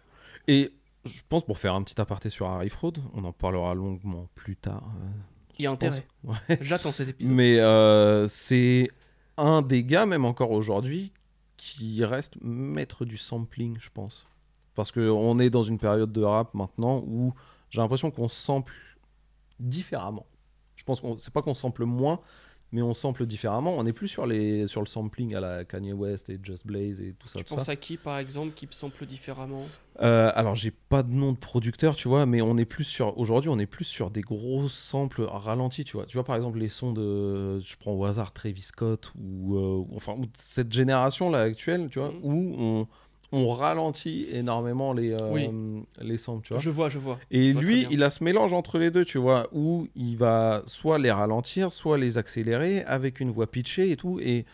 [0.47, 0.73] Et
[1.05, 4.55] je pense pour faire un petit aparté sur Harry Fraud, on en parlera longuement plus
[4.57, 4.85] tard.
[5.03, 5.09] euh,
[5.59, 6.07] Il y a intérêt.
[6.23, 6.37] Ouais.
[6.61, 7.35] J'attends cet épisode.
[7.35, 8.89] Mais euh, c'est
[9.37, 11.13] un des gars, même encore aujourd'hui,
[11.57, 14.29] qui reste maître du sampling, je pense.
[14.77, 17.35] Parce qu'on est dans une période de rap maintenant où
[17.73, 18.73] j'ai l'impression qu'on sample
[19.59, 20.27] différemment.
[20.77, 22.21] Je pense qu'on c'est pas qu'on sample moins,
[22.73, 23.75] mais on sample différemment.
[23.77, 27.01] On n'est plus sur, les, sur le sampling à la Kanye West et Just Blaze
[27.01, 27.39] et tout ça.
[27.39, 27.73] Tu tout penses ça.
[27.73, 29.63] à qui, par exemple, qui sample différemment?
[30.01, 33.17] Euh, alors j'ai pas de nom de producteur, tu vois, mais on est plus sur
[33.19, 36.07] aujourd'hui, on est plus sur des gros samples ralentis, tu vois.
[36.07, 39.85] Tu vois par exemple les sons de, je prends au hasard Travis Scott ou euh,
[39.95, 42.21] enfin cette génération là actuelle, tu vois, Mhm.
[42.23, 42.89] où on
[43.33, 45.49] on ralentit énormément les euh, Oui.
[46.01, 46.63] les samples, tu vois.
[46.63, 47.19] Je vois, je vois.
[47.31, 49.89] Et je vois très lui, il a ce mélange entre les deux, tu vois, où
[49.97, 54.21] il va soit les ralentir, soit les accélérer avec une voix pitchée et tout.
[54.21, 54.45] Et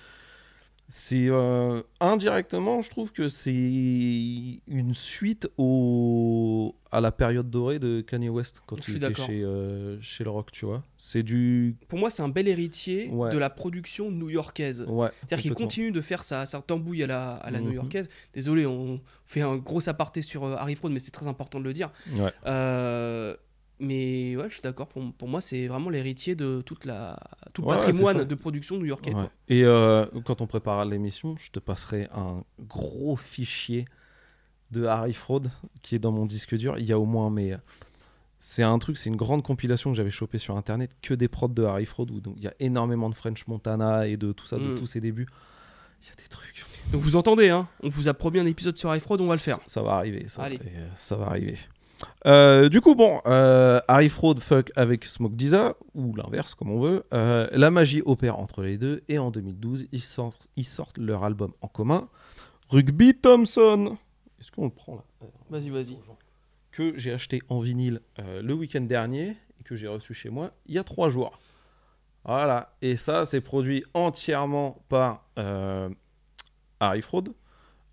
[0.88, 8.00] c'est euh, indirectement, je trouve que c'est une suite au, à la période dorée de
[8.00, 10.82] Kanye West quand Je il était chez, euh, chez le rock, tu vois.
[10.96, 11.76] C'est du.
[11.88, 13.30] Pour moi, c'est un bel héritier Ouais.
[13.32, 14.86] de la production new-yorkaise.
[14.88, 15.08] Ouais.
[15.20, 17.66] C'est-à-dire qu'il continue de faire sa, sa tambouille à la, à la Mhm.
[17.68, 18.08] new-yorkaise.
[18.32, 21.64] Désolé, on fait un gros aparté sur euh, Harry Fraud, mais c'est très important de
[21.64, 21.90] le dire.
[22.14, 22.32] Ouais.
[22.46, 23.36] Euh,
[23.80, 24.88] mais ouais, je suis d'accord.
[24.88, 27.18] Pour, pour moi, c'est vraiment l'héritier de toute la,
[27.54, 29.14] tout le Ouais, patrimoine de production new-yorkais.
[29.14, 29.28] Ouais.
[29.48, 33.84] Et euh, quand on préparera l'émission, je te passerai un gros fichier
[34.70, 35.42] de Harry Fraud
[35.82, 36.76] qui est dans mon disque dur.
[36.78, 37.56] Il y a au moins, mais
[38.38, 41.48] c'est un truc, c'est une grande compilation que j'avais chopé sur internet, que des prods
[41.48, 44.46] de Harry Fraud où donc il y a énormément de French Montana et de tout
[44.46, 44.74] ça, de Mm.
[44.78, 45.26] tous ses débuts.
[46.02, 46.64] Il y a des trucs.
[46.92, 49.34] Donc vous entendez, hein on vous a promis un épisode sur Harry Fraud, on va
[49.34, 49.56] le faire.
[49.56, 50.26] Ça, ça va arriver.
[50.28, 50.58] Ça, Allez.
[50.64, 51.56] euh, ça va arriver.
[52.26, 56.80] Euh, du coup, bon, euh, Harry Fraud fuck avec Smoke Disa, ou l'inverse, comme on
[56.80, 57.04] veut.
[57.12, 61.24] Euh, la magie opère entre les deux, et en 2012, ils sortent, ils sortent leur
[61.24, 62.08] album en commun,
[62.68, 63.96] Rugby Thompson.
[64.40, 65.04] Est-ce qu'on le prend là?
[65.50, 65.96] Vas-y, vas-y.
[66.70, 70.74] Que j'ai acheté en vinyle le week-end dernier, et que j'ai reçu chez moi il
[70.74, 71.38] y a trois jours.
[72.24, 75.24] Voilà, et ça, c'est produit entièrement par
[76.80, 77.34] Harry Fraud.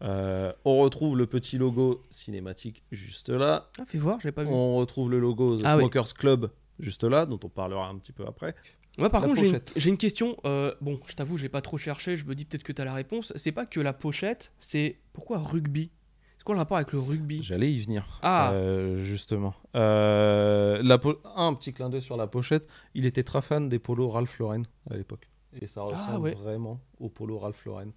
[0.02, 3.70] Euh, on retrouve le petit logo cinématique juste là.
[3.80, 4.50] Ah, fais voir, je l'ai pas vu.
[4.52, 5.84] On retrouve le logo The Ah oui.
[5.84, 8.56] Smokers Club juste là, dont on parlera un petit peu après.
[8.98, 10.38] Moi, par La contre, j'ai une, j'ai question.
[10.46, 12.16] euh, bon, je t'avoue, j'ai pas trop cherché.
[12.18, 13.34] Je me dis peut-être que tu as la réponse.
[13.36, 15.92] C'est pas que la pochette, c'est pourquoi rugby?
[16.38, 17.42] Est-ce quoi le rapport avec le rugby?
[17.44, 18.20] J'allais y venir.
[18.22, 18.52] Ah.
[18.54, 19.54] Euh, justement.
[19.74, 22.68] La po- Un petit clin d'œil sur la pochette.
[22.94, 25.28] Il était très fan des polos Ralph Lauren à l'époque.
[25.60, 26.34] Et ça ressemble Ah, ouais.
[26.36, 27.88] vraiment au polo Ralph Lauren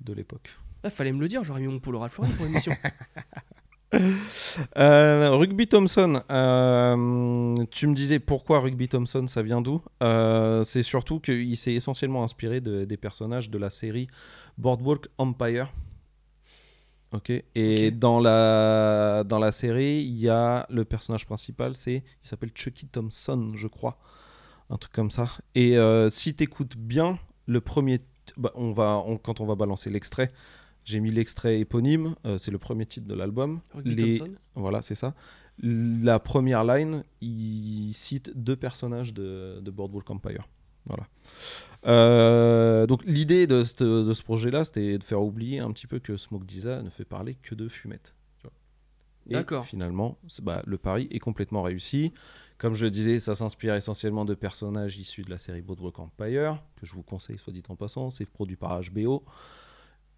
[0.00, 0.50] de l'époque.
[0.82, 2.72] Ah, Fallait me le dire, j'aurais mis mon polo Ralph Lauren pour l'émission.
[4.78, 9.82] Euh, Rugby Thompson, euh, tu me disais pourquoi Rugby Thompson, ça vient d'où?
[10.02, 14.06] Euh, C'est surtout qu'il s'est essentiellement inspiré de- des personnages de la série
[14.58, 15.72] Boardwalk Empire.
[17.12, 17.32] Ok.
[17.56, 22.52] Et dans la dans la série, il y a le personnage principal, c'est il s'appelle
[22.54, 23.98] Chucky Thompson, je crois,
[24.70, 25.26] un truc comme ça.
[25.56, 25.76] Et
[26.10, 27.98] si t'écoutes bien, le premier,
[28.36, 30.30] bah, on va on- quand on va balancer l'extrait.
[30.90, 33.60] J'ai mis l'extrait éponyme, euh, c'est le premier titre de l'album.
[33.94, 34.18] Les-
[34.54, 35.14] voilà, c'est ça.
[35.62, 40.48] La première line, il cite deux personnages de, de Boardwalk Empire.
[40.86, 41.06] Voilà.
[41.86, 45.98] Euh, donc l'idée de, ce- de ce projet-là, c'était de faire oublier un petit peu
[45.98, 48.14] que Smoke Disa ne fait parler que de fumette.
[49.26, 49.64] D'accord.
[49.66, 52.12] Finalement, bah, le pari est complètement réussi.
[52.58, 56.60] Comme je le disais, ça s'inspire essentiellement de personnages issus de la série Boardwalk Empire,
[56.76, 58.10] que je vous conseille, soit dit en passant.
[58.10, 59.22] C'est produit par HBO.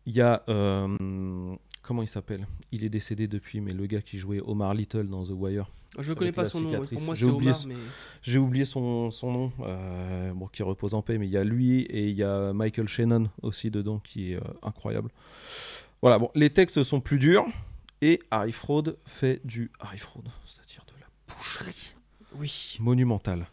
[0.06, 0.42] Il y a.
[0.48, 2.46] euh, comment il s'appelle?
[2.72, 5.70] Il est décédé depuis, mais le gars qui jouait Omar Little dans The Wire.
[5.98, 6.80] Je connais Avec pas son nom.
[6.80, 7.74] Pour moi, c'est Omar, mais
[8.22, 11.44] J'ai oublié son, son nom, euh, bon, qui repose en paix, mais il y a
[11.44, 15.10] lui et il y a Michael Shannon aussi dedans qui est euh, incroyable.
[16.00, 17.44] Voilà, bon, les textes sont plus durs
[18.00, 21.94] et Harry Fraud fait du Harry Fraud, c'est-à-dire de la boucherie
[22.36, 22.78] oui.
[22.80, 23.46] monumentale.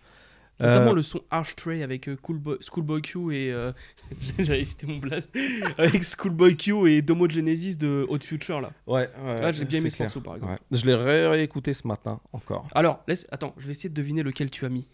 [0.62, 2.18] Notamment Euh, le son Archtray avec euh,
[2.62, 3.52] Schoolboy Q et.
[3.52, 3.72] euh,
[4.40, 5.30] J'avais cité mon blaze.
[5.78, 8.72] avec Schoolboy Q et Domo Genesis de Hot Future là.
[8.88, 10.54] Ouais, ouais, Là, j'ai bien aimé ce morceau par exemple.
[10.54, 10.78] Ouais.
[10.78, 12.68] Je l'ai ré- réécouté ce matin encore.
[12.76, 13.26] Alors, laisse.
[13.32, 14.88] Attends, je vais essayer de deviner lequel tu as mis.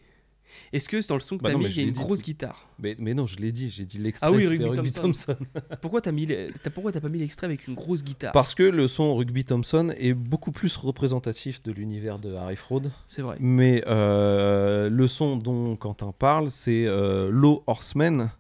[0.74, 2.68] Est-ce que dans le son que Bah t'as mis, il y a une grosse guitare
[2.80, 4.28] Mais, mais non, je l'ai dit, j'ai dit l'extrait.
[4.28, 5.36] Ah oui, Rugby Thompson.
[5.82, 6.28] Pourquoi t'as mis,
[6.74, 9.94] pourquoi t'as pas mis l'extrait avec une grosse guitare Parce que le son Rugby Thompson
[9.98, 12.84] est beaucoup plus représentatif de l'univers de Harry Fraud.
[13.06, 13.38] C'est vrai.
[13.40, 18.32] Mais euh, le son dont Quentin parle, c'est euh, Low Horseman,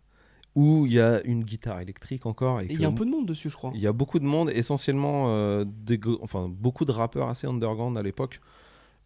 [0.55, 2.61] où il y a une guitare électrique encore.
[2.61, 3.71] Et il y a un peu de monde dessus, je crois.
[3.75, 7.97] il y a beaucoup de monde, essentiellement euh, des enfin, beaucoup de rappeurs assez underground
[7.97, 8.39] à l'époque.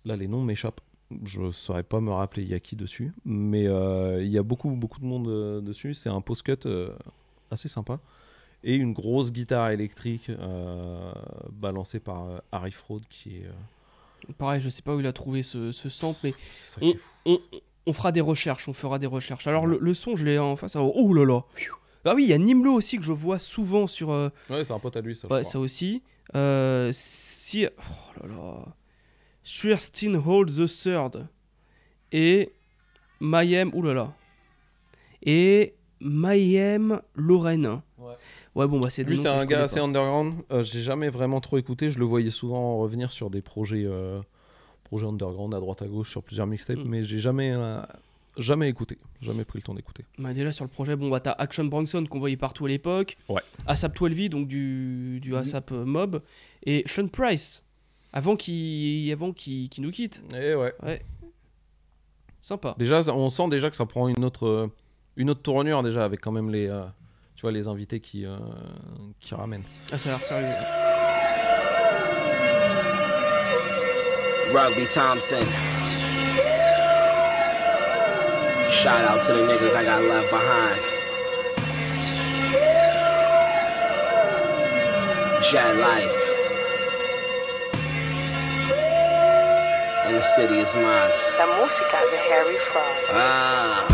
[0.05, 0.81] Là, les noms m'échappent.
[1.23, 3.13] Je ne saurais pas me rappeler il y a qui dessus.
[3.25, 5.93] Mais euh, il y a beaucoup, beaucoup de monde euh, dessus.
[5.93, 6.89] C'est un post-cut euh,
[7.51, 7.99] assez sympa.
[8.63, 10.29] Et une grosse guitare électrique
[11.51, 13.49] balancée par Harry Fraud, qui est.
[14.37, 16.19] Pareil, je sais pas où il a trouvé ce, ce sample,
[16.81, 16.95] mais
[17.25, 17.39] on,
[17.85, 19.47] on fera des recherches, on fera des recherches.
[19.47, 20.75] Alors le, le son, je l'ai en face.
[20.75, 21.41] Oh, oh là là
[22.03, 24.11] Ah oui, il y a Nimlo aussi que je vois souvent sur...
[24.11, 25.27] euh, Ouais, c'est un pote à lui, ça.
[25.29, 25.51] je ouais, crois.
[25.51, 26.03] ça aussi.
[26.35, 27.65] Euh, si...
[27.65, 28.65] Oh là là...
[30.25, 31.27] Hold the Third.
[32.11, 32.51] Et...
[33.19, 33.71] Mayhem...
[33.93, 34.13] Là.
[35.23, 35.75] Et...
[36.01, 37.81] Mayhem Lorraine.
[37.97, 38.13] Ouais.
[38.55, 39.83] Ouais, bon, bah c'est Lui, c'est un gars assez pas.
[39.83, 40.33] underground.
[40.51, 41.91] Euh, J'ai jamais vraiment trop écouté.
[41.91, 44.21] Je le voyais souvent revenir sur des projets, euh,
[44.85, 46.87] projets underground à droite à gauche sur plusieurs mixtapes, Mm.
[46.87, 47.81] mais j'ai jamais, euh,
[48.37, 48.97] jamais écouté.
[49.21, 50.05] Jamais pris le temps d'écouter.
[50.17, 53.17] Bah, déjà sur le projet, bon bah t'as Action Bronson qu'on voyait partout à l'époque,
[53.27, 53.41] Ouais.
[53.67, 55.37] ASAP 12 donc du, du Mhm.
[55.39, 56.21] ASAP Mob,
[56.65, 57.65] et Sean Price,
[58.13, 59.33] avant qu'il avant
[59.79, 60.23] nous quitte.
[60.33, 60.73] Et ouais.
[62.41, 62.75] Sympa.
[62.77, 64.71] Déjà, on sent déjà que ça prend une autre, euh,
[65.17, 66.85] une autre tournure déjà avec quand même les, euh,
[67.35, 68.37] tu vois, les invités qui, euh,
[69.19, 69.65] qui ramènent.
[69.91, 70.47] Ah, ça a l'air sérieux.
[74.53, 75.45] Rugby Thompson.
[78.69, 80.79] Shout out to the niggas I got left behind.
[85.43, 86.18] Jet life.
[90.19, 91.11] The city is mine.
[91.37, 92.95] La música de Harry Fraud.
[93.11, 93.87] Ah.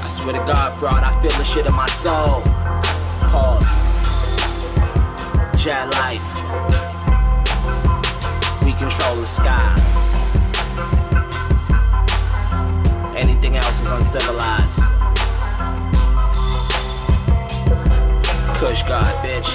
[0.00, 2.42] I swear to God, fraud, I feel the shit in my soul.
[3.32, 3.66] Pause.
[5.60, 6.30] Jet life.
[8.64, 9.74] We control the sky.
[13.16, 14.82] Anything else is uncivilized.
[18.54, 19.50] Kush God, bitch.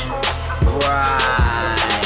[0.83, 1.98] Right.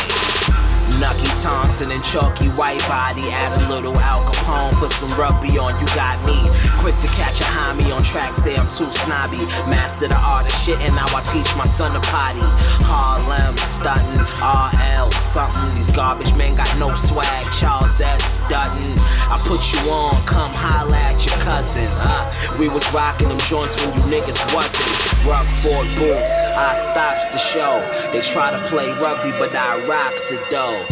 [1.04, 3.28] Nucky Thompson and chalky white body.
[3.28, 5.76] Add a little Al Capone, put some rugby on.
[5.76, 6.39] You got me.
[6.80, 9.44] Quick to catch a homie on track, say I'm too snobby.
[9.68, 12.39] Master the art of shit, and now I teach my son to potty.
[12.88, 15.76] Harlem, stunting, RL, something.
[15.76, 17.52] These garbage men got no swag.
[17.52, 18.38] Charles S.
[18.48, 18.96] Dutton.
[19.28, 21.84] I put you on, come holla at your cousin.
[22.00, 25.02] Uh, we was rocking them joints when you niggas wasn't.
[25.26, 27.80] Rockford boots, I stops the show.
[28.12, 30.86] They try to play rugby, but I rocks it though.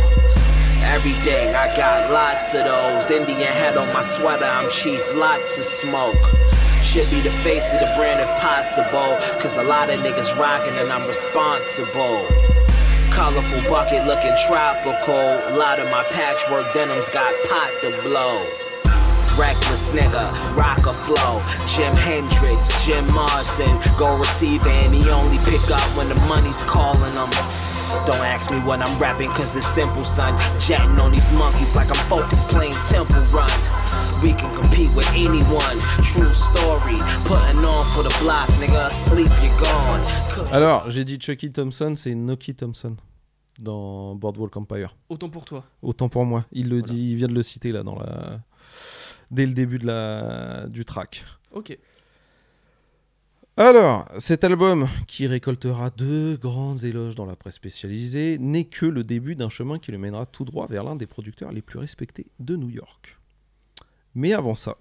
[0.88, 3.12] Everything, I got lots of those.
[3.12, 6.16] Indian head on my sweater, I'm chief, lots of smoke.
[6.82, 9.18] Should be the face of the brand if possible.
[9.42, 12.26] Cause a lot of niggas rocking and I'm responsible.
[13.12, 15.16] Colorful bucket looking tropical.
[15.16, 18.61] A lot of my patchwork denims got pot to blow.
[19.38, 20.26] Reckless nigga,
[20.56, 21.42] rock a flow.
[21.66, 27.14] Jim Hendrix, Jim Morrison, go receive and he only pick up when the money's calling
[27.14, 27.30] him.
[28.06, 30.38] Don't ask me what I'm rapping, cause it's simple, son.
[30.60, 33.50] Jetting on these monkeys like I'm focused playing Temple Run.
[34.22, 35.78] We can compete with anyone.
[36.04, 36.98] True story.
[37.26, 38.90] Putting on for the block, nigga.
[38.92, 40.02] Sleep, you're gone.
[40.54, 42.96] Alors, j'ai dit Chucky Thompson, c'est Noki Thompson
[43.60, 44.96] dans Boardwalk Empire.
[45.10, 45.64] Autant pour toi.
[45.82, 46.46] Autant pour moi.
[46.52, 46.94] Il le Voilà.
[46.94, 48.40] dit, il vient de le citer là dans la
[49.32, 51.26] dès le début de la du track.
[51.52, 51.78] Ok.
[53.58, 59.04] Alors, cet album, qui récoltera deux grandes éloges dans la presse spécialisée, n'est que le
[59.04, 62.28] début d'un chemin qui le mènera tout droit vers l'un des producteurs les plus respectés
[62.40, 63.18] de New York.
[64.16, 64.78] Mais avant ça,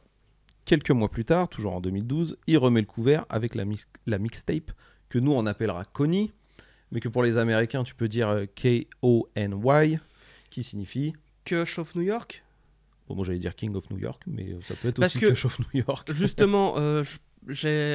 [0.64, 4.18] quelques mois plus tard, toujours en 2012, il remet le couvert avec la, mix- la
[4.18, 4.70] mixtape
[5.08, 6.32] que nous on appellera Connie,
[6.92, 9.98] mais que pour les Américains tu peux dire euh, K-O-N-Y,
[10.50, 11.12] qui signifie
[11.44, 12.44] Kush of New York?
[13.14, 15.30] Bon, j'allais dire King of New York, mais euh, ça peut être Parce aussi que-
[15.30, 16.10] Cush of New York.
[16.14, 17.02] Justement, euh,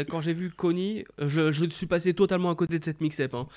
[0.10, 3.34] quand j'ai vu Connie, je, je suis passé totalement à côté de cette mixtape.
[3.34, 3.48] hein.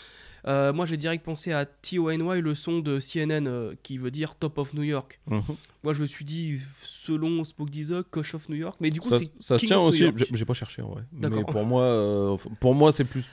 [0.47, 4.37] Euh, moi, j'ai direct pensé à T.O.N.Y, le son de CNN, euh, qui veut dire
[4.37, 5.21] Top of New York.
[5.27, 5.43] Mhm.
[5.83, 8.77] Moi, je me suis dit, selon Spoke Dizza, Kush of New York.
[8.81, 9.19] Mais du coup, ça,
[9.59, 10.07] se tient aussi.
[10.33, 11.03] J'ai pas cherché en vrai.
[11.13, 13.25] Mais pour moi, euh, pour moi, c'est plus.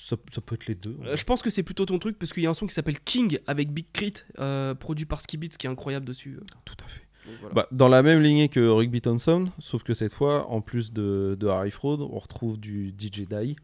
[0.00, 0.96] Ça, ça peut être les deux.
[1.04, 2.74] Euh, je pense que c'est plutôt ton truc parce qu'il y a un son qui
[2.74, 6.38] s'appelle King avec Big Crit, euh, produit par Ski Beats, qui est incroyable dessus.
[6.64, 7.05] Tout à fait.
[7.40, 7.54] Voilà.
[7.54, 11.36] Bah, dans la même lignée que Rugby Thompson, sauf que cette fois, en plus de,
[11.38, 13.56] de Harry Fraud, on retrouve du DJ Dai.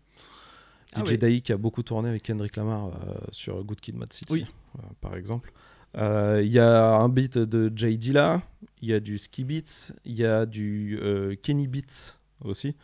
[0.95, 1.17] Ah DJ ouais.
[1.19, 4.47] Dai qui a beaucoup tourné avec Kendrick Lamar euh, sur Good Kid, Mad City, Oui.
[4.79, 5.53] euh, par exemple.
[5.97, 8.43] Euh, Il y a un beat de Jay Dilla,
[8.81, 10.99] il y a du Ski Beats, il y a du
[11.43, 12.75] Kenny Beats aussi.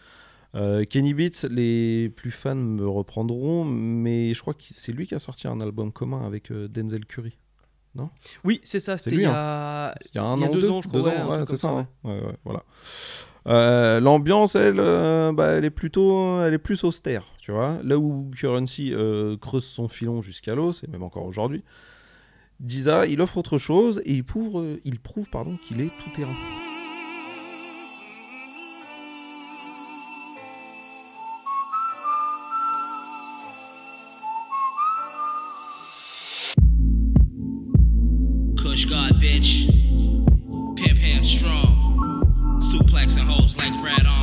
[0.90, 5.18] Kenny Beats, les plus fans me reprendront, mais je crois que c'est lui qui a
[5.18, 7.36] sorti un album commun avec Denzel Curry.
[8.44, 9.32] Oui, c'est ça, c'était lui, il y hein.
[9.34, 9.94] a.
[10.14, 11.86] Il y a un an, deux deux, ans, je crois, ouais, ouais, c'est ça.
[12.04, 12.62] Ouais, voilà.
[13.46, 17.78] Euh, L'ambiance, elle, euh, bah, elle est plutôt, elle est plus austère, tu vois.
[17.82, 21.64] Là où Currency euh, creuse son filon jusqu'à l'os, et même encore aujourd'hui,
[22.60, 26.34] Diza, il offre autre chose et il prouve, il prouve pardon, qu'il est tout terrain.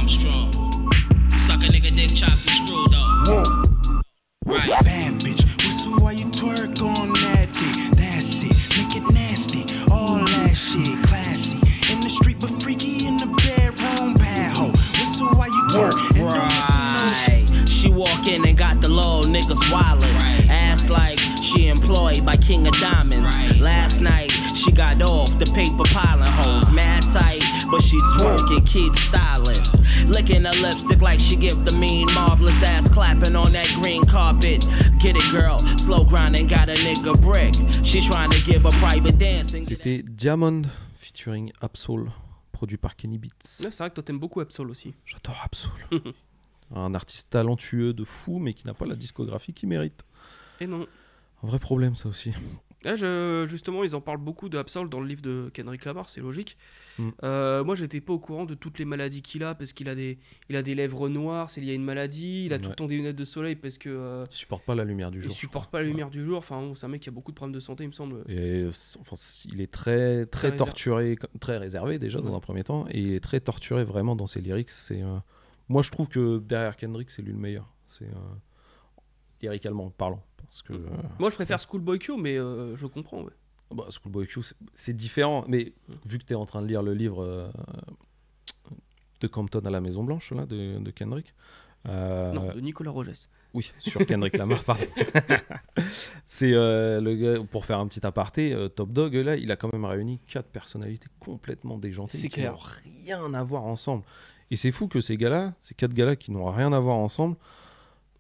[0.05, 0.91] Armstrong.
[1.35, 4.03] Suck a nigga dick, chop and screw though.
[4.45, 4.69] Right.
[4.83, 7.97] Bad bitch, whistle while you twerk on that dick.
[7.97, 9.65] That's it, make it nasty.
[9.91, 11.57] All that shit, classy.
[11.91, 14.13] In the street, but freaky in the bedroom.
[14.13, 15.97] Bad hoe, whistle while you twerk.
[16.13, 17.67] And don't no Right.
[17.67, 20.13] She walk in and got the little niggas wildin'.
[20.21, 20.47] Right.
[20.51, 23.25] Ass like she employed by King of Diamonds.
[23.25, 23.57] Right.
[23.59, 26.65] Last night she got off the paper piling hoes.
[26.65, 26.75] Uh-huh.
[26.75, 27.41] Mad tight,
[27.71, 29.34] but she twerk and keep styling.
[30.07, 34.65] Licking her lipstick like she give the mean marvelous ass clapping on that green carpet.
[34.99, 35.59] Get it, girl.
[35.77, 37.53] Slow grinding, got a nigga brick.
[37.83, 40.63] She trying to give a private dance C'était Diamond
[40.97, 42.11] featuring Absol,
[42.51, 43.61] produit par Kenny Beats.
[43.63, 44.93] Ouais, c'est vrai que toi, t'aimes beaucoup Absol aussi.
[45.05, 45.69] J'adore Absol.
[46.75, 50.05] un artiste talentueux de fou, mais qui n'a pas la discographie qu'il mérite.
[50.59, 50.87] Et non.
[51.43, 52.31] Un vrai problème, ça aussi.
[52.95, 56.21] Je- justement, ils en parlent beaucoup de Absol dans le livre de Kendrick Lamar, c'est
[56.21, 56.55] logique.
[56.99, 57.09] Mm.
[57.23, 59.95] Euh, moi, j'étais pas au courant de toutes les maladies qu'il a parce qu'il a
[59.95, 60.19] des,
[60.49, 62.45] il a des lèvres noires, c'est lié à une maladie.
[62.45, 64.75] Il a tout le temps des lunettes de soleil parce que euh, Il supporte pas
[64.75, 65.31] la lumière du il jour.
[65.33, 66.37] supporte pas la lumière du jour.
[66.37, 68.23] Enfin, bon, c'est un mec qui a beaucoup de problèmes de santé, il me semble.
[68.29, 68.65] Et
[69.01, 69.15] enfin,
[69.51, 70.57] il est très, très, réservé.
[70.57, 74.15] torturé, co- très réservé déjà dans un premier temps, et il est très torturé vraiment
[74.15, 74.69] dans ses lyrics.
[74.71, 75.17] C'est, euh,
[75.69, 77.67] moi, je trouve que derrière Kendrick, c'est lui le meilleur.
[77.87, 78.15] C'est euh,
[79.41, 80.87] lyricalement parlant, parce que euh,
[81.19, 83.21] Moi, je préfère Schoolboy Q, mais euh, je comprends.
[83.23, 83.31] Ouais.
[83.73, 84.41] bah, Schoolboy Q,
[84.73, 85.43] c'est- différent.
[85.47, 85.73] Mais
[86.05, 87.49] vu que tu es en train de lire le livre euh,
[89.21, 91.33] de Compton à la Maison Blanche là, de, de Kendrick.
[91.87, 93.29] euh, Non, de Nicolas Rogès.
[93.53, 94.83] Oui, sur Kendrick Lamar, pardon.
[96.25, 99.55] c'est euh, le gars, pour faire un petit aparté, euh, Top Dog, là, il a
[99.55, 102.17] quand même réuni quatre personnalités complètement déjantées.
[102.17, 104.03] C'est qui n'ont rien à voir ensemble.
[104.51, 107.37] Et c'est fou que ces gars-là, ces quatre gars-là qui n'ont rien à voir ensemble,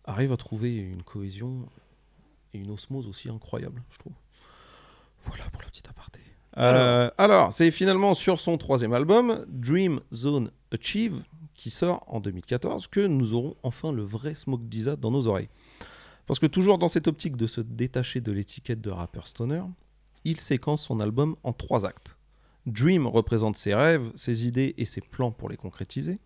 [0.05, 1.67] arrivent à trouver une cohésion
[2.55, 4.13] et une osmose aussi incroyable, je trouve.
[5.23, 6.21] Voilà pour la petite aparté.
[6.57, 11.21] Euh, alors, c'est finalement sur son troisième album, Dream Zone Achieve,
[11.53, 15.49] qui sort en 2014, que nous aurons enfin le vrai Smoke Dizza dans nos oreilles.
[16.27, 19.61] Parce que toujours dans cette optique de se détacher de l'étiquette de rappeur stoner,
[20.23, 22.17] il séquence son album en trois actes.
[22.65, 26.19] Dream représente ses rêves, ses idées et ses plans pour les concrétiser.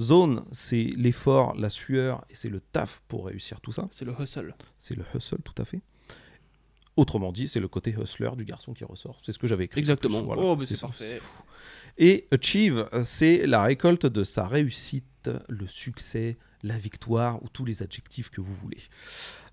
[0.00, 3.86] Zone, c'est l'effort, la sueur et c'est le taf pour réussir tout ça.
[3.90, 4.54] C'est le hustle.
[4.78, 5.80] C'est le hustle, tout à fait.
[6.96, 9.20] Autrement dit, c'est le côté hustler du garçon qui ressort.
[9.22, 9.78] C'est ce que j'avais écrit.
[9.78, 10.22] Exactement.
[10.22, 11.18] Voilà, Oh, c'est parfait.
[11.18, 11.42] fou.
[11.96, 17.82] Et Achieve, c'est la récolte de sa réussite, le succès, la victoire ou tous les
[17.84, 18.80] adjectifs que vous voulez.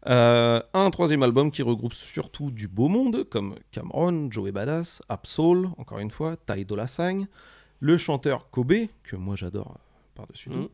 [0.07, 5.67] Euh, un troisième album qui regroupe surtout du beau monde comme Cameron, Joey Badass, Absol,
[5.77, 7.27] encore une fois, Ty Dolla Sign,
[7.79, 8.73] le chanteur Kobe,
[9.03, 9.77] que moi j'adore
[10.15, 10.67] par-dessus tout, Mhm.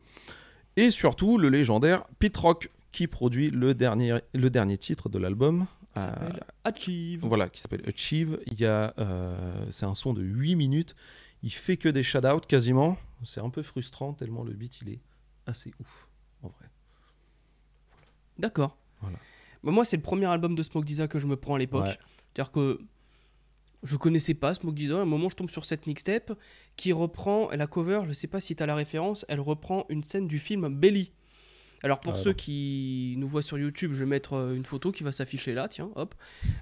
[0.76, 5.66] et surtout le légendaire Pete Rock qui produit le dernier, le dernier titre de l'album.
[5.98, 6.30] Euh,
[6.64, 7.20] Achieve.
[7.22, 8.38] voilà, qui s'appelle Achieve.
[8.46, 10.94] Il y a, euh, c'est un son de 8 minutes.
[11.42, 12.96] Il fait que des shout-outs quasiment.
[13.24, 15.00] C'est un peu frustrant tellement le beat il est
[15.46, 16.08] assez ouf
[16.42, 16.66] en vrai.
[18.38, 18.76] D'accord.
[19.00, 19.18] Voilà.
[19.62, 21.84] Bah, moi, c'est le premier album de Smoke Disa que je me prends à l'époque.
[21.86, 21.98] Ouais.
[22.34, 22.80] C'est-à-dire que
[23.82, 24.96] je connaissais pas Smoke Disa.
[24.96, 26.32] À un moment, je tombe sur cette mixtape
[26.76, 28.02] qui reprend la cover.
[28.06, 29.24] Je sais pas si tu as la référence.
[29.28, 31.12] Elle reprend une scène du film Belly.
[31.84, 32.36] Alors pour Ah, ceux non.
[32.36, 35.66] qui nous voient sur YouTube, je vais mettre euh, une photo qui va s'afficher là,
[35.66, 36.14] tiens, hop,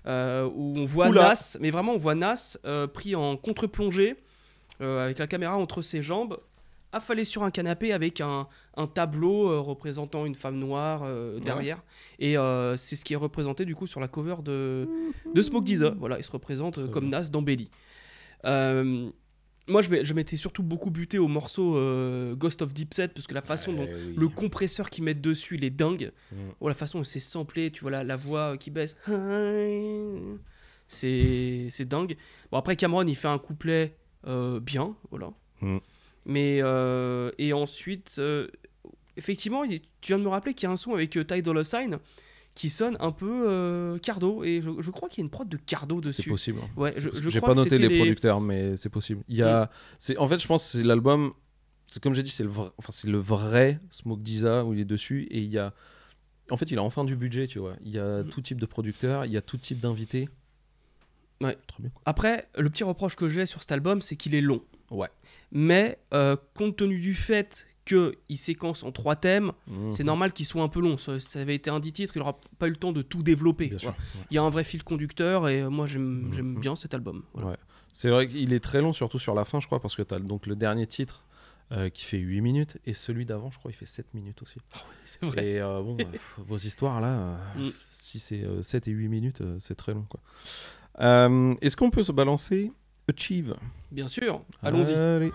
[0.06, 1.28] euh, où on voit Oula.
[1.28, 4.16] Nas, mais vraiment on voit Nas euh, pris en contre-plongée
[4.80, 6.38] euh, avec la caméra entre ses jambes,
[6.92, 11.82] affalé sur un canapé avec un, un tableau euh, représentant une femme noire euh, derrière.
[12.18, 14.88] Et euh, c'est ce qui est représenté du coup sur la cover de,
[15.34, 15.94] de Smoke Disa.
[15.98, 17.08] Voilà, il se représente comme.
[17.08, 17.70] Nas dans Belly.
[19.68, 21.74] Moi, je m'étais surtout beaucoup buté au morceau
[22.34, 24.14] Ghost of Deep Set parce que la façon dont Eh oui.
[24.16, 26.10] le compresseur qu'ils mettent dessus, il est dingue.
[26.32, 26.36] Mm.
[26.60, 28.96] Oh, la façon dont c'est samplé, tu vois la, la voix qui baisse.
[30.88, 32.16] C'est c'est dingue.
[32.50, 35.30] Bon, après, Cameron, il fait un couplet bien, voilà.
[35.60, 35.78] Mm.
[36.26, 38.48] Mais, euh, et ensuite, euh,
[39.16, 41.64] effectivement, tu viens de me rappeler qu'il y a un son avec euh, Ty Dolla
[41.64, 41.98] Sign
[42.54, 44.44] qui sonne un peu euh, Cardo.
[44.44, 46.30] Et je, je crois qu'il y a une prod de Cardo C'est dessus.
[46.30, 46.60] possible.
[46.76, 47.24] Ouais, C'est je- possible.
[47.24, 47.98] je J'ai crois pas que noté les, les- Mm.
[47.98, 49.22] producteurs, mais c'est possible.
[49.28, 51.32] Il y a, c'est, en fait, je pense que c'est l'album.
[51.86, 54.80] C'est comme j'ai dit, c'est le, vrai, enfin, c'est le vrai Smoke Disa où il
[54.80, 55.72] est dessus et il y a.
[56.50, 57.76] En fait, il a enfin du budget, tu vois.
[57.82, 58.28] Il y a Mm.
[58.28, 60.28] tout type de producteurs, il y a tout type d'invités.
[61.40, 61.56] Ouais.
[61.68, 61.90] Très bien.
[62.04, 64.62] Après, le petit reproche que j'ai sur cet album, c'est qu'il est long.
[64.90, 65.08] Ouais.
[65.52, 69.90] Mais euh, compte tenu du fait qu'il séquence en trois thèmes, Mhm.
[69.90, 70.96] c'est normal qu'il soit un peu long.
[70.98, 73.22] Ça, ça avait été un 10 titres, il n'aura pas eu le temps de tout
[73.22, 73.66] développer.
[73.68, 73.80] Bien quoi.
[73.80, 73.90] sûr.
[73.90, 74.26] ouais.
[74.30, 76.32] Il y a un vrai fil conducteur et euh, moi j'aime Mhm.
[76.32, 77.24] j'aime bien cet album.
[77.34, 77.50] Voilà.
[77.50, 77.56] Ouais.
[77.92, 80.14] C'est vrai qu'il est très long, surtout sur la fin, je crois, parce que tu
[80.14, 81.24] as donc le dernier titre
[81.72, 84.58] euh, qui fait 8 minutes et celui d'avant, je crois, il fait 7 minutes aussi.
[85.04, 85.46] C'est vrai.
[85.46, 86.04] Et euh, bon, euh,
[86.38, 87.68] vos histoires là, Mm.
[87.92, 90.20] si c'est euh, 7 et 8 minutes, c'est très long quoi.
[90.98, 92.72] Est-ce qu'on peut se balancer
[93.10, 93.54] Achieve
[93.90, 94.94] Bien sûr, allons-y.
[94.94, 95.32] Allez.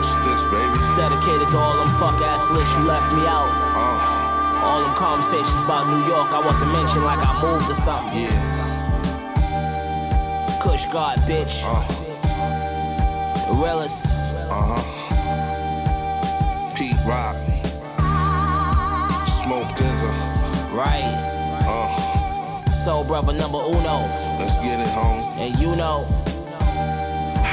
[0.00, 0.76] It's this, baby.
[0.76, 3.48] It's dedicated to all them fuck ass licks you left me out.
[3.74, 8.20] Uh, All them conversations about New York, I wasn't mentioned like I moved or something.
[8.20, 8.60] yeah.
[10.62, 11.64] Kush God, bitch.
[11.64, 11.82] Uh,
[14.50, 14.82] uh huh.
[16.76, 17.36] Pete Rock.
[22.82, 24.10] Soul brother number uno.
[24.42, 25.22] let's get it, home.
[25.38, 26.02] And you know.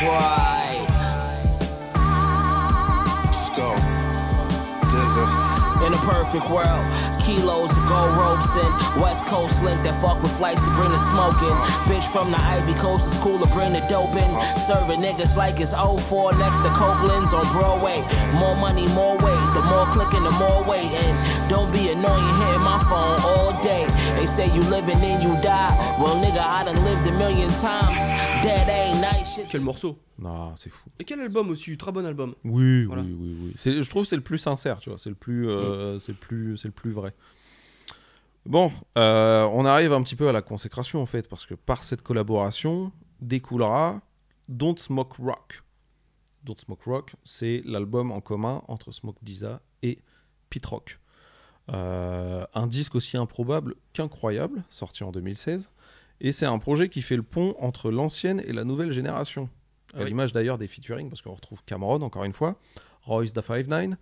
[0.01, 0.81] Right.
[3.29, 3.69] Let's go.
[4.89, 5.21] Dizza.
[5.85, 6.85] In a perfect world.
[7.21, 8.73] Kilos of gold ropes and
[9.03, 11.53] West Coast link that fuck with flights to bring the smoking.
[11.85, 14.57] Bitch from the Ivy Coast is cool to bring the dope in.
[14.57, 18.01] Serving niggas like it's 04 next to Copeland's on Broadway.
[18.41, 19.48] More money, more weight.
[19.59, 20.57] The more clicking, the more.
[20.71, 23.85] And don't be annoying hitting my phone all day.
[24.17, 25.75] They say you live and then you die.
[25.99, 27.99] Well, nigga, I done lived a million times.
[28.43, 29.49] Dead ain't nice shit.
[29.49, 29.97] Quel morceau?
[30.17, 30.89] Non, c'est fou.
[30.99, 32.35] Et quel album aussi, très bon album.
[32.45, 33.01] Oui, Voilà.
[33.01, 33.51] oui, oui, oui.
[33.55, 34.97] C'est- Je trouve que c'est le plus sincère, tu vois.
[34.97, 37.13] C'est le plus, euh, c'est le plus, c'est le plus vrai.
[38.45, 41.83] Bon, euh, on arrive un petit peu à la consécration en fait, parce que par
[41.83, 42.91] cette collaboration
[43.21, 43.99] découlera
[44.47, 45.63] Don't Smoke Rock.
[46.43, 49.99] Don't Smoke Rock, c'est l'album en commun entre Smoke Disa et
[50.49, 50.99] Pete Rock.
[51.71, 55.69] Euh, un disque aussi improbable qu'incroyable, sorti en 2016.
[56.21, 59.49] Et c'est un projet qui fait le pont entre l'ancienne et la nouvelle génération.
[59.93, 60.07] À Oui.
[60.07, 62.59] l'image d'ailleurs des featuring, parce qu'on retrouve Cameron encore une fois,
[63.03, 63.97] Royce da 59,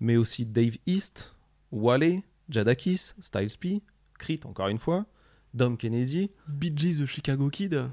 [0.00, 1.34] mais aussi Dave East,
[1.72, 3.82] Wale, Jadakis, Styles P,
[4.18, 5.06] Crit encore une fois,
[5.54, 6.30] Dom Kennedy.
[6.48, 7.88] Bee Gees de Chicago Kid.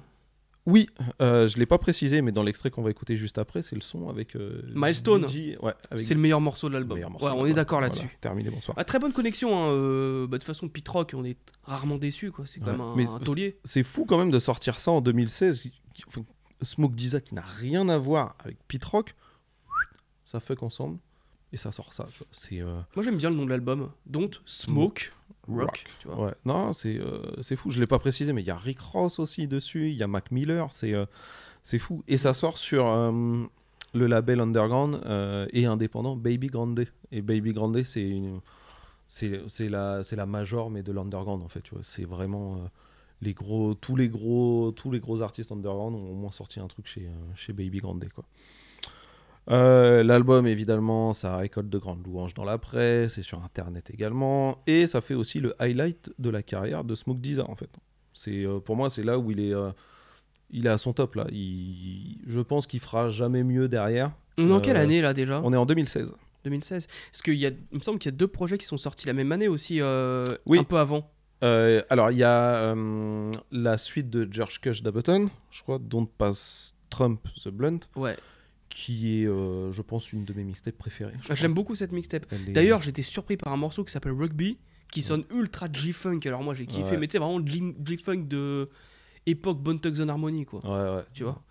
[0.69, 0.89] Oui,
[1.21, 3.81] euh, je l'ai pas précisé, mais dans l'extrait qu'on va écouter juste après, c'est le
[3.81, 5.21] son avec euh, Milestone.
[5.25, 6.99] BG, ouais, avec- C'est le meilleur morceau de l'album.
[6.99, 8.09] Ouais, on est d'accord Voilà, là-dessus.
[8.19, 8.75] terminé, bonsoir.
[8.77, 9.57] Ah, très bonne connexion.
[9.57, 9.71] Hein.
[9.71, 12.31] euh, bah, de toute façon, Pete Rock, on est rarement déçu.
[12.31, 12.45] quoi.
[12.45, 12.95] C'est quand Ouais.
[12.97, 13.57] même un, taulier.
[13.63, 15.71] C'est fou quand même de sortir ça en 2016.
[15.93, 16.21] qui- enfin,
[16.61, 19.15] Smoke Disa qui n'a rien à voir avec Pete Rock,
[20.25, 20.99] ça fuck ensemble
[21.53, 22.07] et ça sort ça.
[22.31, 23.89] C'est Moi, j'aime bien le nom de l'album.
[24.05, 25.11] Don't Smoke
[25.47, 25.59] Rock.
[25.59, 25.85] Rock.
[25.99, 26.25] Tu vois.
[26.25, 27.71] Ouais, non, c'est euh, fou.
[27.71, 29.89] Je l'ai pas précisé, mais il y a Rick Ross aussi dessus.
[29.89, 30.67] Il y a Mac Miller.
[30.71, 31.05] C'est euh,
[31.63, 32.03] c'est fou.
[32.07, 33.43] Et ça sort sur euh,
[33.93, 36.85] le label underground euh, et indépendant Baby Grande.
[37.11, 38.41] Et Baby Grande, c'est une
[39.07, 42.69] c'est la c'est la major mais de l'underground en fait tu vois c'est vraiment
[43.21, 46.67] les gros tous les gros tous les gros artistes underground ont au moins sorti un
[46.67, 48.25] truc chez chez Baby Grande quoi
[49.49, 54.61] Euh, l'album évidemment ça récolte de grandes louanges dans la presse et sur internet également.
[54.67, 57.69] Et ça fait aussi le highlight de la carrière de Smoke Dizza en fait.
[58.13, 59.71] C'est euh, pour moi c'est là où il est euh,
[60.49, 61.27] il est à son top là.
[61.31, 64.11] Il, je pense qu'il fera jamais mieux derrière.
[64.37, 67.79] On est en quelle année là déjà on est en 2016 2016 Parce qu'il me
[67.81, 69.81] semble qu'il y a deux projets qui sont sortis la même année aussi,
[70.45, 70.59] Oui.
[70.59, 71.09] un peu avant.
[71.41, 72.73] Alors, il y a
[73.51, 78.15] la suite de George Cush d'Ableton, je crois, Don't Pass Trump the Blunt, Ouais.
[78.69, 81.13] Qui est, euh, je pense, une de mes mixtapes préférées.
[81.21, 82.31] je J'aime beaucoup cette mixtape.
[82.31, 84.57] Est- D'ailleurs, j'étais surpris par un morceau qui s'appelle Rugby,
[84.91, 86.19] qui sonne ultra G-Funk.
[86.25, 86.97] Alors moi, j'ai kiffé, Ouais.
[86.97, 88.69] mais tu sais, vraiment G-Funk de
[89.25, 90.61] époque Bone Thugs and Harmony, quoi.
[90.63, 91.03] Ouais, ouais.
[91.13, 91.41] Tu vois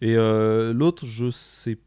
[0.00, 1.78] Et euh, l'autre, je sais.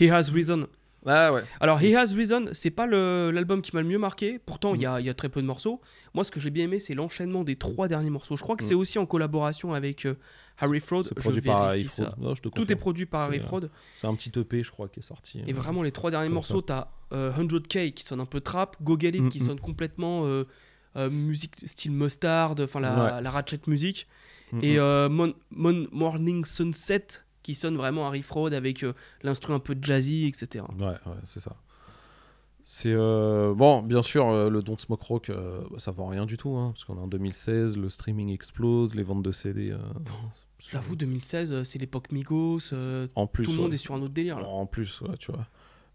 [0.00, 0.66] He Has Reason.
[1.04, 1.42] Ah ouais.
[1.60, 4.38] Alors, He Has Reason, c'est pas l'album qui m'a le mieux marqué.
[4.38, 4.82] Pourtant, il Mm.
[4.82, 5.80] y, a, il y a très peu de morceaux.
[6.14, 8.36] Moi, ce que j'ai bien aimé, c'est l'enchaînement des trois derniers morceaux.
[8.36, 8.66] Je crois que Mm.
[8.68, 10.14] c'est aussi en collaboration avec euh,
[10.58, 11.02] Harry Fraud.
[11.02, 12.10] C'est produit par Harry ça.
[12.12, 12.14] Fraud.
[12.22, 13.68] Non, je te Tout est produit par Harry Fraud.
[13.96, 15.40] C'est un petit EP, je crois, qui est sorti.
[15.46, 18.76] Et euh, vraiment, les trois derniers morceaux, t'as euh, 100K qui sonne un peu trap,
[18.82, 19.46] Go Get It Mm, qui mm.
[19.46, 20.44] sonne complètement euh,
[20.96, 23.22] euh, musique style mustard, enfin la, Ouais.
[23.22, 24.06] la ratchet music,
[24.52, 24.78] mm, et
[25.08, 27.06] Mon- Mon- Morning Sunset
[27.42, 30.64] qui sonne vraiment Harry Fraud avec euh, l'instru un peu jazzy, etc.
[30.78, 31.56] Ouais, ouais, c'est ça.
[32.64, 36.26] C'est euh, bon, bien sûr, euh, le Don't Smoke Rock, euh, bah, ça vend rien
[36.26, 39.72] du tout, hein, parce qu'on est en 2016, le streaming explose, les ventes de CD.
[39.72, 39.78] euh,
[40.70, 42.72] J'avoue, 2016, euh, c'est l'époque Migos,
[43.16, 44.46] en plus, tout le monde est sur un autre délire là.
[44.46, 45.44] En plus, ouais, tu vois.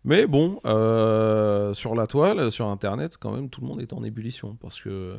[0.03, 0.59] Mais bon,
[1.73, 5.17] sur la toile, sur Internet, quand même, tout le monde est en ébullition parce que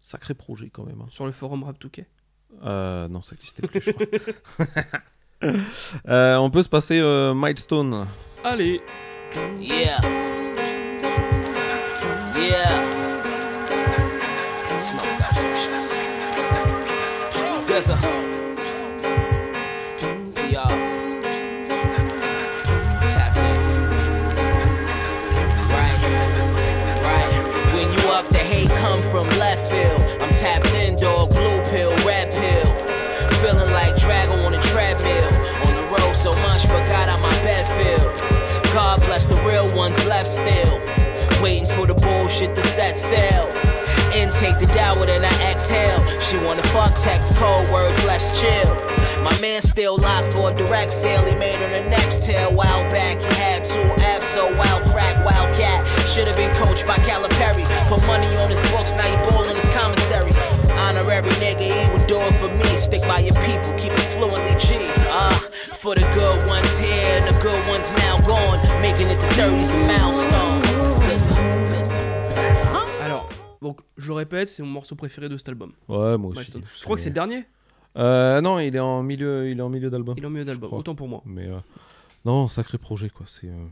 [0.00, 1.00] sacré projet quand même.
[1.00, 1.06] hein.
[1.08, 2.04] Sur le forum Rap 2K.
[2.62, 4.06] Euh, non, ça n'existait plus, je crois.
[6.08, 8.06] Euh, on peut se passer euh, Milestone.
[8.44, 8.80] Allez,
[9.60, 10.00] Yeah.
[12.34, 12.82] Yeah.
[14.80, 15.04] Smoke
[39.88, 40.80] ones left still.
[41.42, 43.46] Waiting for the bullshit to set sail.
[44.12, 46.00] Intake the dower, then I exhale.
[46.20, 48.74] She wanna fuck text, cold words, let's chill.
[49.22, 51.24] My man still locked for a direct sale.
[51.24, 52.52] He made on the next tail.
[52.52, 55.86] While back, he had two F, so wild crack, wild cat.
[56.08, 57.64] Should've been coached by Calipari.
[57.88, 60.32] Put money on his books, now he ballin' his commissary.
[60.84, 62.68] Honor every nigga, he would do it for me.
[62.78, 64.76] Stick by your people, keep it fluently G.
[65.10, 65.48] Ah,
[65.80, 68.58] for the good ones here and the good ones now gone.
[68.80, 70.60] Making it to 30's a milestone.
[71.08, 71.36] Listen,
[71.70, 71.96] listen.
[73.02, 73.28] alors,
[73.62, 75.72] donc je répète, c'est mon morceau préféré de cet album.
[75.88, 76.38] Ouais, moi aussi.
[76.40, 76.62] Milestone.
[76.78, 77.44] Je crois que c'est le dernier,
[77.96, 80.14] Euh, non, il est en milieu, il est en milieu d'album.
[80.16, 81.22] il est en milieu d'album, autant pour moi.
[81.24, 81.58] Mais euh,
[82.24, 83.26] non, sacré projet quoi.
[83.28, 83.48] C'est.
[83.48, 83.66] euh,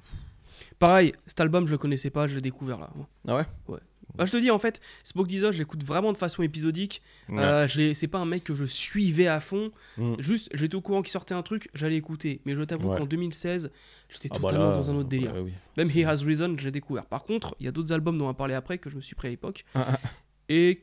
[0.78, 2.88] Pareil, cet album je le connaissais pas, je l'ai découvert là.
[3.28, 3.36] Ah
[3.68, 3.78] ouais.
[4.16, 7.02] Bah, je te dis en fait, Smoke Diesel, je l'écoute vraiment de façon épisodique.
[7.28, 7.42] Ouais.
[7.42, 9.70] Euh, c'est pas un mec que je suivais à fond.
[9.98, 10.14] Mm.
[10.18, 12.40] Juste, j'étais au courant qu'il sortait un truc, j'allais écouter.
[12.44, 12.98] Mais je t'avoue Ouais.
[12.98, 13.70] qu'en 2016,
[14.08, 15.34] j'étais Ah bah totalement là, dans un autre délire.
[15.42, 15.52] oui.
[15.76, 17.06] Même He Has Reason, j'ai découvert.
[17.06, 19.00] Par contre, il y a d'autres albums dont on va parler après que je me
[19.02, 20.00] suis pris à l'époque Ah, ah.
[20.48, 20.82] et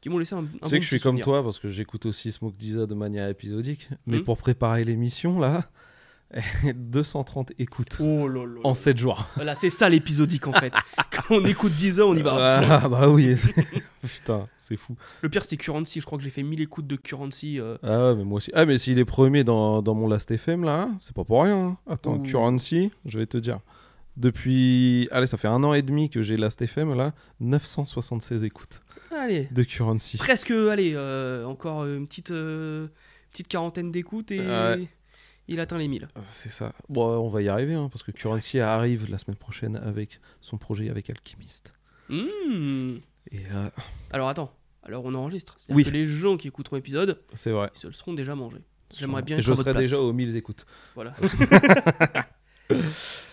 [0.00, 1.68] qui m'ont laissé un, un Tu bon sais que je suis comme toi parce que
[1.68, 3.88] j'écoute aussi Smoke Dizza de manière épisodique.
[4.06, 4.24] Mais Hmm.
[4.24, 5.70] pour préparer l'émission là,
[6.74, 8.60] 230 écoutes Oh là là.
[8.64, 9.26] en 7 jours.
[9.34, 10.72] Voilà, c'est ça l'épisodique en fait.
[11.10, 12.80] Quand on écoute 10 heures, on y va.
[12.82, 13.36] Ah bah oui.
[13.36, 13.54] c'est-
[14.02, 14.96] Putain, c'est fou.
[15.22, 16.00] Le pire, c'était Currency.
[16.00, 17.58] Je crois que j'ai fait 1000 écoutes de Currency.
[17.60, 18.50] euh, Ah ouais, mais moi aussi.
[18.54, 21.56] Ah mais s'il est premier dans, dans mon Last FM là, c'est pas pour rien.
[21.56, 21.76] hein.
[21.88, 22.22] Attends, Ouh.
[22.22, 23.58] Currency, je vais te dire.
[24.16, 28.82] Depuis, allez, ça fait un an et demi que j'ai Last FM là, 976 écoutes
[29.16, 30.18] Allez, de Currency.
[30.18, 32.88] presque, allez, euh, encore une petite, euh,
[33.32, 34.88] petite quarantaine d'écoutes et Ouais.
[35.50, 36.08] Il atteint les 1000.
[36.14, 36.72] Ah, C'est ça.
[36.88, 40.56] Bon, on va y arriver hein, parce que Currency arrive la semaine prochaine avec son
[40.56, 41.74] projet avec Alchemist.
[42.08, 42.96] Mmh.
[43.32, 43.72] Et là,
[44.12, 44.52] Alors attends,
[44.84, 45.54] alors on enregistre.
[45.58, 45.84] C'est-à-dire Oui.
[45.84, 47.70] que les gens qui écouteront l'épisode, c'est vrai.
[47.74, 48.62] ils se le seront déjà mangés.
[48.96, 50.64] J'aimerais bien Et je serai déjà aux 1000 écoutes.
[50.94, 51.14] Voilà.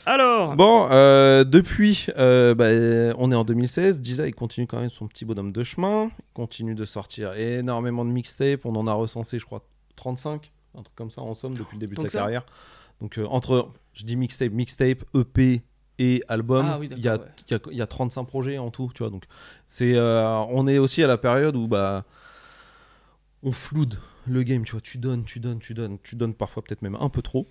[0.05, 2.67] alors, Bon, euh, depuis, euh, bah,
[3.19, 3.99] on est en 2016.
[3.99, 6.11] Disa, il continue quand même son petit bonhomme de chemin.
[6.19, 8.65] Il continue de sortir énormément de mixtapes.
[8.65, 9.65] On en a recensé, je crois,
[9.95, 12.45] 35, un truc comme ça en somme depuis le début de sa ça carrière.
[13.01, 15.61] Donc, euh, entre, je dis mixtape, mixtape, EP
[15.99, 17.19] et album, Ah oui, il y, ouais.
[17.71, 19.11] y a 35 projets en tout, tu vois.
[19.11, 19.25] Donc,
[19.65, 22.05] c'est, euh, on est aussi à la période où, bah,
[23.43, 24.81] on floude le game, tu vois.
[24.81, 27.47] Tu donnes, tu donnes, tu donnes, tu donnes parfois peut-être même un peu trop.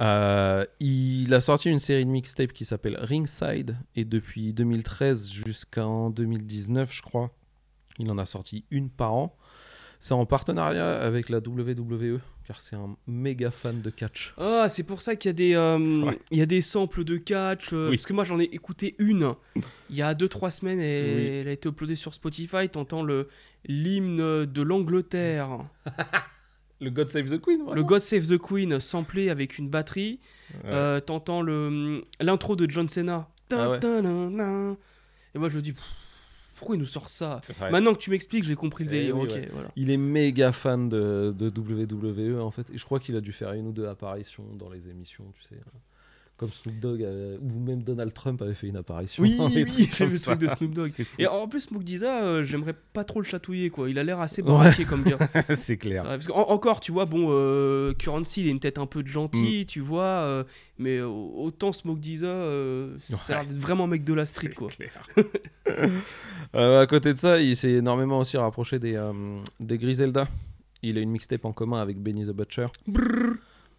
[0.00, 6.10] Euh, il a sorti une série de mixtapes qui s'appelle Ringside et depuis 2013 jusqu'en
[6.10, 7.30] 2019, je crois,
[7.98, 9.36] il en a sorti une par an.
[10.00, 14.32] C'est en partenariat avec la WWE car c'est un méga fan de catch.
[14.38, 16.18] Ah, c'est pour ça qu'il y a des, euh, Ouais.
[16.30, 17.72] il y a des samples de catch.
[17.72, 17.96] euh, Oui.
[17.96, 19.34] Parce que moi, j'en ai écouté une
[19.90, 21.26] il y a 2-3 semaines et Oui.
[21.40, 22.68] elle a été uploadée sur Spotify.
[22.70, 23.04] T'entends
[23.66, 25.58] l'hymne de l'Angleterre,
[26.80, 30.20] Le God Save the Queen, le God Save the Queen samplé avec une batterie.
[30.62, 30.70] Ouais.
[30.70, 33.28] Euh, T'entends l'intro de John Senna.
[33.50, 33.78] Ah ouais.
[35.34, 35.82] Et moi, je me dis, pff,
[36.58, 37.40] pourquoi il nous sort ça.
[37.70, 39.16] Maintenant que tu m'expliques, j'ai compris le Eh délire.
[39.16, 39.48] oui, ok, ouais.
[39.52, 39.68] voilà.
[39.76, 43.32] Il est méga fan de, de WWE en fait, et je crois qu'il a dû
[43.32, 45.60] faire une ou deux apparitions dans les émissions, tu sais.
[46.38, 49.24] Comme Snoop Dogg avait- ou même Donald Trump avait fait une apparition.
[49.24, 50.90] Oui, oui, comme le truc de Snoop Dogg.
[51.18, 53.90] Et en plus, Smoke Diza, euh, j'aimerais pas trop le chatouiller, quoi.
[53.90, 55.18] Il a l'air assez baraqué comme gars.
[55.56, 56.04] c'est clair.
[56.04, 58.86] Ouais, parce que, en- encore, tu vois, bon, euh, Currency, il a une tête un
[58.86, 59.12] peu de Mm.
[59.12, 60.44] gentil, tu vois, euh,
[60.78, 64.50] mais euh, autant Smoke Diza, euh, ça a l'air vraiment un mec de la street,
[64.56, 64.68] quoi.
[66.54, 69.12] Euh, à côté de ça, il s'est énormément aussi rapproché des, euh,
[69.60, 70.28] des Griselda.
[70.82, 72.68] Il a une mixtape en commun avec Benny the Butcher,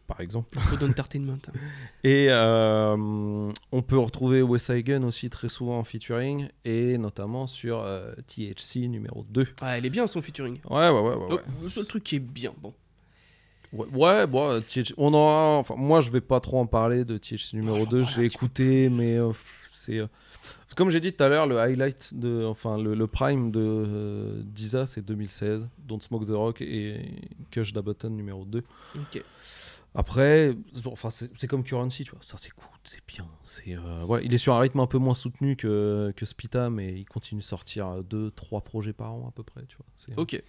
[0.09, 0.49] par exemple.
[0.57, 1.37] Un peu d'entertainment.
[2.03, 2.97] Et euh,
[3.71, 8.87] on peut retrouver Wes Hagen aussi très souvent en featuring, et notamment sur euh, THC
[8.89, 9.47] numéro 2.
[9.61, 10.59] Ah, elle est bien son featuring.
[10.69, 11.39] Ouais, ouais, ouais, ouais.
[11.61, 12.73] le seul truc qui est bien, bon.
[13.71, 17.17] Ouais, ouais, bon, THC, on en enfin, moi je vais pas trop en parler de
[17.17, 19.31] THC numéro Ah, j'en 2, parle un j'ai écouté, mais euh,
[19.71, 19.99] c'est.
[19.99, 20.07] euh,
[20.67, 23.59] c'est comme j'ai dit tout à l'heure, le highlight, de, enfin le, le prime de
[23.61, 27.11] euh, Disa c'est 2016, Don't Smoke the Rock et
[27.51, 28.63] Kush Da Button numéro 2.
[28.95, 29.23] Ok.
[29.99, 33.27] Après, c'est- enfin, c'est comme Currency, tu vois, ça s'écoute, c'est bien.
[33.43, 36.69] C'est, euh, ouais, il est sur un rythme un peu moins soutenu que, que Spita,
[36.69, 39.85] mais il continue de sortir 2-3 projets par an à peu près, tu vois.
[40.17, 40.41] Ok.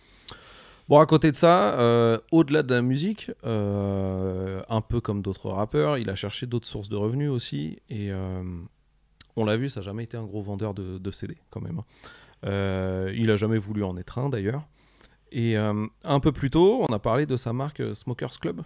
[0.88, 5.50] Bon, à côté de ça, euh, au-delà de la musique, euh, un peu comme d'autres
[5.50, 7.78] rappeurs, il a cherché d'autres sources de revenus aussi.
[7.88, 8.42] Et euh,
[9.36, 11.78] on l'a vu, ça n'a jamais été un gros vendeur de, de CD quand même.
[11.80, 11.84] hein.
[12.46, 14.62] Euh, il a jamais voulu en être un d'ailleurs.
[15.32, 18.62] Et euh, un peu plus tôt, on a parlé de sa marque euh, Smokers Club.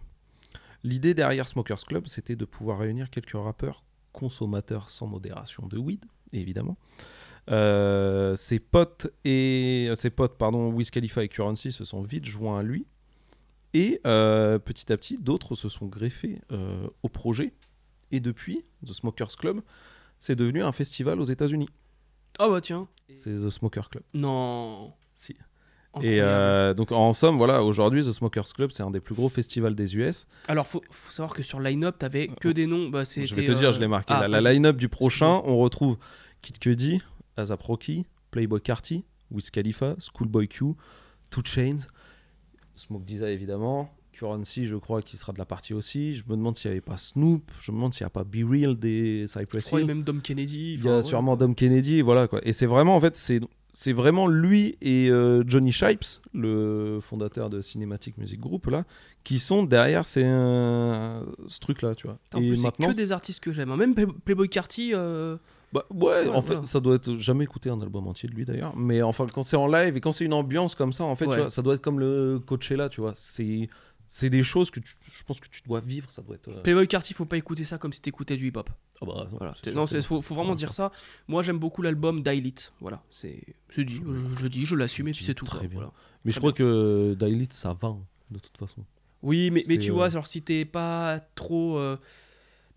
[0.84, 3.82] L'idée derrière Smokers Club, c'était de pouvoir réunir quelques rappeurs
[4.12, 6.76] consommateurs sans modération de weed, évidemment.
[7.50, 12.60] Euh, ses potes et ses potes pardon Wiz Khalifa et Currency se sont vite joints
[12.60, 12.86] à lui
[13.74, 17.52] et euh, petit à petit d'autres se sont greffés euh, au projet
[18.12, 19.60] et depuis The Smokers Club
[20.20, 21.68] c'est devenu un festival aux États-Unis
[22.38, 22.88] Ah bah tiens.
[23.12, 24.94] c'est The Smokers Club Non.
[25.14, 25.36] si.
[26.02, 29.28] Et euh, donc en somme voilà aujourd'hui The Smokers Club c'est un des plus gros
[29.28, 32.88] festivals des US Alors, faut, faut savoir que sur line-up, t'avais que des noms.
[32.88, 35.58] Bah, je vais te dire euh, je l'ai marqué ah, la line-up du prochain on
[35.58, 35.96] retrouve
[36.42, 37.00] Kid Cudi
[37.36, 40.74] ASAP Rocky Playboy Carti Wiz Khalifa Schoolboy Q
[41.30, 41.86] Two Chains
[42.74, 46.56] Smoke Disa évidemment Currency je crois qu'il sera de la partie aussi je me demande
[46.56, 49.26] s'il n'y avait pas Snoop je me demande s'il n'y a pas Be Real des
[49.26, 50.74] Cypress Hill même Dom Kennedy.
[50.74, 51.02] il y a ouais.
[51.02, 53.40] sûrement Dom Kennedy voilà quoi et c'est vraiment en fait c'est
[53.76, 58.84] c'est vraiment lui et euh, Johnny Shipes le fondateur de Cinematic Music Group là
[59.24, 62.88] qui sont derrière ces, euh, ce truc là tu vois En et plus, c'est maintenant
[62.92, 63.70] que des artistes que j'aime.
[63.70, 63.76] hein.
[63.76, 64.92] Même Play- Playboy Carty.
[64.94, 65.36] euh,
[65.72, 66.62] bah, ouais, Ouais, en fait, voilà.
[66.68, 68.76] ça doit être jamais écouté un album entier de lui d'ailleurs.
[68.76, 71.26] Mais enfin, quand c'est en live et quand c'est une ambiance comme ça, en fait,
[71.26, 71.34] Ouais.
[71.34, 73.12] tu vois, ça doit être comme le Coachella, tu vois.
[73.16, 73.68] C'est
[74.08, 76.10] c'est des choses que tu- je pense que tu dois vivre.
[76.10, 76.48] Ça doit être.
[76.48, 78.70] euh, Playboy Carty, faut pas écouter ça comme si t'écoutais du hip-hop.
[79.00, 79.54] ah bah, non, Voilà.
[79.54, 80.92] c'est C'est- Non, c'est- faut, faut vraiment dire ça.
[81.28, 82.72] Moi, j'aime beaucoup l'album Dilith.
[82.80, 83.96] Voilà, c'est c'est dit.
[84.04, 85.44] Je, je dis, je l'assume et puis c'est tout.
[85.44, 85.66] très quoi.
[85.68, 85.74] bien.
[85.78, 85.92] Voilà.
[86.24, 87.96] Mais je crois que Daily, ça va
[88.30, 88.84] de toute façon.
[89.22, 91.96] Oui, mais, mais C'est, tu euh, vois, genre si t'es pas trop euh,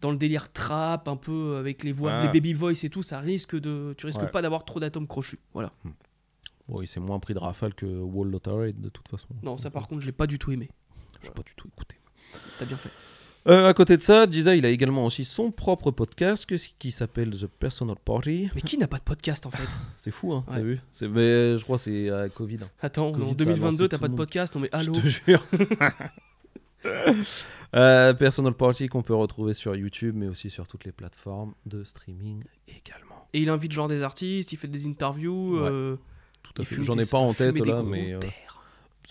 [0.01, 2.21] dans le délire trap, un peu avec les voix, Ah.
[2.25, 4.31] les baby voice et tout, ça risque de, tu risques Ouais.
[4.31, 5.39] pas d'avoir trop d'atomes crochus.
[5.53, 5.71] Voilà.
[6.69, 9.27] Bon, il s'est moins pris de rafale que Wall Lottery de toute façon.
[9.43, 10.69] Non, ça par contre, je l'ai pas du tout aimé.
[11.21, 11.95] Je pas du tout écouté.
[12.59, 12.89] T'as bien fait.
[13.47, 16.91] Euh, à côté de ça, Diza, il a également aussi son propre podcast que- qui
[16.91, 18.49] s'appelle The Personal Party.
[18.53, 19.63] Mais qui n'a pas de podcast en fait?
[19.97, 20.63] C'est fou, hein, t'as Ouais.
[20.63, 20.79] vu?
[20.91, 22.57] C'est- Mais je crois que c'est à Covid.
[22.63, 22.69] hein.
[22.81, 24.53] Attends, Covid, en ça a 2022, lancé t'as pas de podcast?
[24.53, 24.93] Non mais allô?
[24.95, 25.45] Je te jure.
[27.75, 31.83] Euh, Personal Party qu'on peut retrouver sur YouTube, mais aussi sur toutes les plateformes de
[31.83, 33.27] streaming également.
[33.33, 35.59] Et il invite genre des artistes, il fait des interviews.
[35.59, 35.69] Ouais.
[35.69, 35.95] euh,
[36.43, 36.81] Tout à fait.
[36.81, 38.19] J'en ai pas en tête là, mais euh.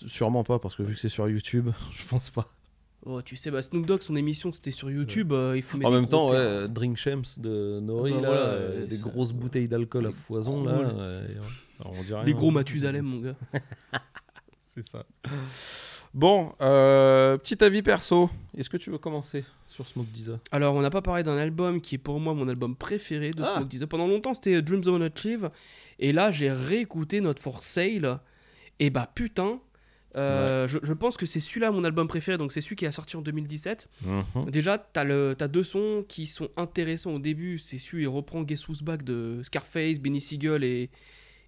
[0.07, 2.49] Sûrement pas parce que vu que c'est sur YouTube, je pense pas.
[3.05, 5.31] Oh, tu sais, bah, Snoop Dogg, son émission c'était sur YouTube.
[5.31, 8.27] euh, il fumait en même temps, ouais, euh, Drink Champs de Nori, Ah bah là,
[8.27, 10.71] voilà, euh, euh, des ça- grosses bouteilles d'alcool à foison là.
[10.73, 10.89] là.
[10.89, 11.45] euh, et ouais.
[11.79, 12.35] Alors, on dirait Les rien.
[12.35, 13.35] gros Mathusalem, mon gars.
[14.73, 15.05] C'est ça.
[16.13, 18.29] Bon, euh, petit avis perso.
[18.57, 21.79] Est-ce que tu veux commencer sur Smoke Diza Alors, on n'a pas parlé d'un album
[21.81, 23.55] qui est pour moi mon album préféré de Ah.
[23.57, 23.87] Smoke Dizza.
[23.87, 25.49] Pendant longtemps, c'était Dreams of an Achieve.
[25.99, 28.19] Et là, j'ai réécouté Not For Sale.
[28.79, 29.59] Et bah putain,
[30.15, 32.91] Euh, je, je pense que c'est celui-là mon album préféré, donc c'est celui qui est
[32.91, 33.89] sorti en 2017.
[34.05, 34.49] Mhm.
[34.49, 37.59] Déjà, t'as le- deux sons qui sont intéressants au début.
[37.59, 40.89] C'est celui il reprend Guess Who's Back de Scarface, Benny Siegel et,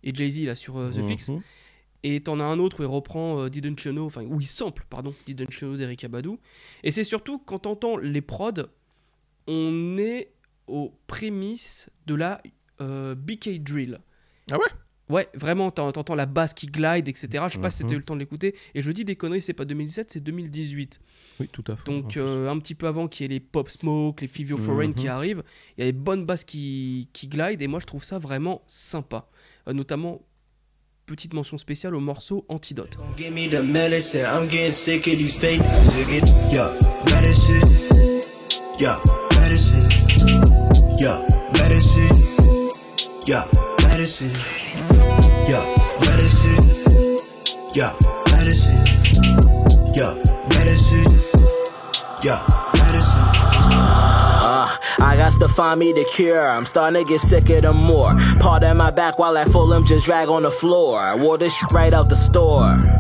[0.04, 1.30] et Jay-Z là sur euh, The Fix.
[1.30, 1.42] Mhm.
[2.04, 4.46] Et t'en as un autre où il reprend euh, Didn't You Know, enfin où il
[4.48, 6.40] sample, pardon, Didn't You Know d'Eric Abadou.
[6.84, 8.52] Et c'est surtout quand t'entends les prods,
[9.48, 10.32] on est
[10.68, 12.42] aux prémices de la
[12.82, 14.00] euh, BK Drill.
[14.52, 14.66] Ah ouais?
[15.10, 17.28] Ouais, vraiment, t'en- t'entends la basse qui glide, etc.
[17.48, 17.90] Je sais pas si Mhm.
[17.90, 18.56] t'as eu le temps de l'écouter.
[18.76, 21.00] Et je dis des conneries, c'est pas 2017, c'est 2018.
[21.40, 21.84] Oui, tout à fait.
[21.86, 24.90] Donc euh, un petit peu avant qu'il y ait les Pop Smoke, les Fivio Foreign
[24.90, 24.96] Mhm.
[24.96, 25.44] qui arrivent,
[25.78, 28.62] il y a les bonnes basses qui, qui glide et moi je trouve ça vraiment
[28.68, 29.28] sympa.
[29.68, 30.22] Euh, notamment,
[31.08, 32.98] petite mention spéciale au morceau Antidote.
[45.50, 45.66] Yeah,
[46.00, 47.18] medicine.
[47.74, 47.96] Yeah,
[48.30, 48.86] medicine.
[49.96, 50.14] Yeah,
[50.48, 51.10] medicine.
[52.22, 52.46] Yeah,
[52.76, 53.30] medicine.
[53.74, 56.48] Uh, I got to find me the cure.
[56.48, 58.16] I'm starting to get sick of them more.
[58.40, 61.18] Part of my back while I full them just drag on the floor.
[61.18, 62.99] Wore this shit right out the store.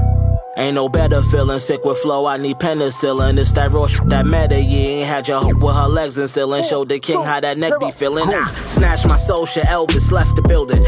[0.60, 2.26] Ain't no better feeling sick with flow.
[2.26, 3.38] I need penicillin.
[3.38, 4.60] It's that raw shit that matter.
[4.60, 6.64] You ain't had your hope with her legs and ceiling.
[6.64, 8.26] Show the king how that neck be feeling.
[8.28, 9.64] Ah, snatch my social.
[9.64, 10.86] Elvis left the building.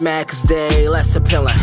[0.00, 1.56] Mad cause they less appealing.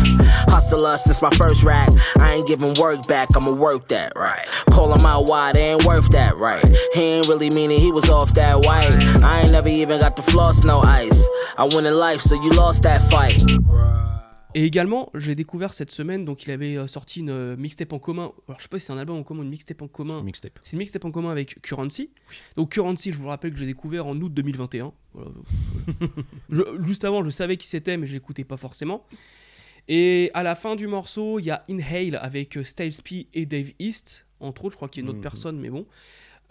[0.50, 1.90] Hustler since my first rack.
[2.18, 3.28] I ain't giving work back.
[3.36, 4.48] I'ma work that right.
[4.72, 6.68] Call him out ain't worth that right.
[6.94, 8.92] He ain't really meaning he was off that white.
[9.22, 11.28] I ain't never even got the floss, no ice.
[11.56, 13.40] I win in life, so you lost that fight.
[14.56, 17.98] Et également, j'ai découvert cette semaine, donc il avait euh, sorti une euh, mixtape en
[17.98, 18.32] commun.
[18.46, 20.22] Alors je sais pas si c'est un album en commun, une mixtape en commun.
[20.22, 20.58] Mixtape.
[20.62, 22.10] C'est une mixtape en commun avec Currency.
[22.56, 24.92] Donc Currency, je vous rappelle que j'ai découvert en août 2021.
[25.12, 25.30] Voilà.
[26.50, 29.04] Je- juste avant, je savais qui c'était, mais je l'écoutais pas forcément.
[29.88, 33.46] Et à la fin du morceau, il y a Inhale avec euh, Styles P et
[33.46, 34.72] Dave East, entre autres.
[34.74, 35.22] Je crois qu'il y a une autre Mhm.
[35.22, 35.86] personne, mais bon.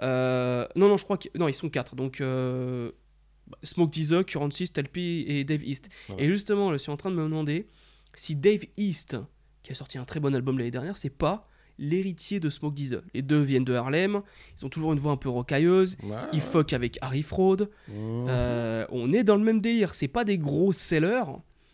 [0.01, 1.95] Euh, non, non, je crois que non, ils sont quatre.
[1.95, 2.91] Donc euh,
[3.63, 5.89] Smoke Dizza, Currency, Styles P et Dave East.
[6.09, 6.15] Ouais.
[6.19, 7.65] Et justement, je suis en train de me demander
[8.15, 9.17] si Dave East,
[9.63, 11.47] qui a sorti un très bon album l'année dernière, c'est pas
[11.79, 12.97] l'héritier de Smoke Dizza.
[13.13, 14.21] Les deux viennent de Harlem,
[14.57, 15.97] ils ont toujours une voix un peu rocailleuse.
[16.03, 17.57] Ouais, Ils fuck avec Harry Fraud.
[17.87, 18.25] Mhm.
[18.29, 19.93] Euh, on est dans le même délire.
[19.95, 21.23] C'est pas des gros sellers.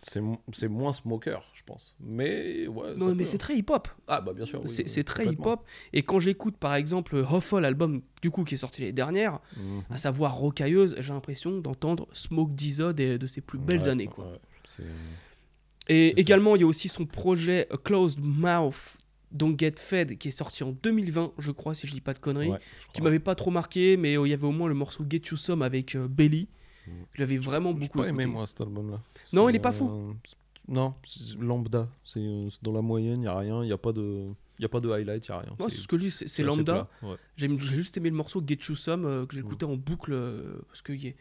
[0.02, 1.98] C'est mo- c'est moins smoker, je pense.
[2.00, 2.96] Mais ouais.
[2.96, 3.90] Non, mais c'est très hip-hop.
[4.08, 4.62] Ah bah bien sûr.
[4.64, 5.66] oui, c'est oui, très hip-hop.
[5.92, 9.84] Et quand j'écoute par exemple Huffle, l'album du coup qui est sorti l'année dernière, Mhm.
[9.90, 12.54] à savoir rocailleuse, j'ai l'impression d'entendre Smoke
[12.94, 14.08] des- de ses plus belles Ouais, années.
[14.08, 14.32] Quoi.
[14.32, 14.84] ouais, c'est-
[15.90, 18.96] Et également, il y a aussi son projet A Closed Mouth
[19.32, 22.20] Don't Get Fed qui est sorti en 2020, je crois, si je dis pas de
[22.20, 22.50] conneries.
[22.50, 22.60] ouais,
[22.94, 25.22] qui m'avait pas trop marqué, mais euh, il y avait au moins le morceau Get
[25.32, 26.48] You Some avec euh, Belly.
[26.88, 26.94] Mhm.
[27.14, 29.02] Je l'avais vraiment J'ai beaucoup pas aimé moi cet album-là.
[29.34, 29.90] Non, il est pas fou.
[29.90, 30.14] euh,
[30.68, 31.88] non, c'est lambda.
[32.04, 34.28] C'est euh, dans la moyenne, il y a rien, il y a pas de,
[34.58, 35.56] il y a pas de highlight, il y a rien.
[35.60, 36.88] Ouais, c'est ce que je dis, c'est lambda.
[37.04, 37.16] ouais.
[37.38, 39.46] J'ai juste aimé le morceau Get You Some euh, que j'ai Mm.
[39.46, 41.16] écouté en boucle euh, parce que y est-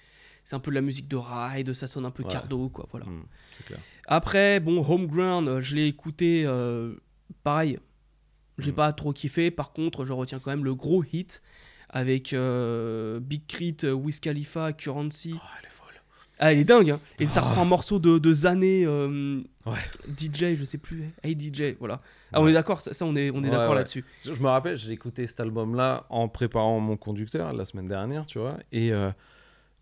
[0.48, 2.30] c'est un peu de la musique de ride, ça sonne un peu Ouais.
[2.30, 2.86] cardo, quoi.
[2.90, 3.04] Voilà.
[3.04, 3.24] Mm,
[3.66, 3.80] clair.
[4.06, 6.94] Après, bon, Homeground, euh, je l'ai écouté euh,
[7.44, 7.78] pareil.
[8.56, 8.76] J'ai Mm.
[8.76, 9.50] pas trop kiffé.
[9.50, 11.42] Par contre, je retiens quand même le gros hit
[11.90, 15.34] avec euh, Big Crit, Wiz Khalifa, Currency.
[15.36, 15.86] Oh, elle est folle.
[16.38, 17.00] Ah, il est dingue, hein.
[17.18, 17.48] Et ça Ah.
[17.50, 19.74] reprend un morceau de, de Zané, euh, Ouais.
[20.16, 21.10] DJ, je sais plus.
[21.22, 22.00] Hey DJ, voilà.
[22.32, 24.02] Ah, on est d'accord, ça, ça, on est, on est Ouais, d'accord là-dessus.
[24.24, 28.38] Je me rappelle, j'ai écouté cet album-là en préparant mon conducteur la semaine dernière, tu
[28.38, 28.92] vois, et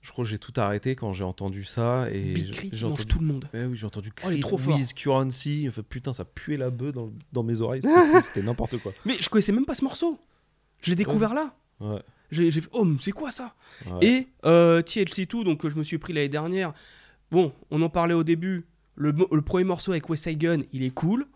[0.06, 2.84] je crois que j'ai tout arrêté quand j'ai entendu ça et Big j'ai- Crit, mange
[2.84, 3.48] entendu tout le monde.
[3.52, 4.76] Ouais, oui, j'ai entendu Oh, trop fort.
[4.76, 5.66] Wiz, Currency.
[5.68, 7.82] Enfin, putain, ça puait la bœuf dans, dans mes oreilles.
[8.26, 8.92] C'était n'importe quoi.
[9.04, 10.16] Mais je connaissais même pas ce morceau.
[10.80, 11.56] Je l'ai découvert là.
[11.80, 11.98] Ouais.
[12.30, 13.56] J'ai fait, oh, c'est quoi ça?
[13.84, 14.06] Ouais.
[14.06, 16.72] Et euh, THC2, donc que je me suis pris l'année dernière.
[17.32, 18.64] Bon, on en parlait au début.
[18.94, 21.26] Le, premier morceau avec West Gun, il est cool.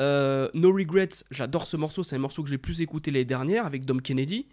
[0.00, 2.02] Euh, no Regrets, j'adore ce morceau.
[2.02, 4.46] C'est un morceau que j'ai plus écouté l'année dernière avec Dom Kennedy.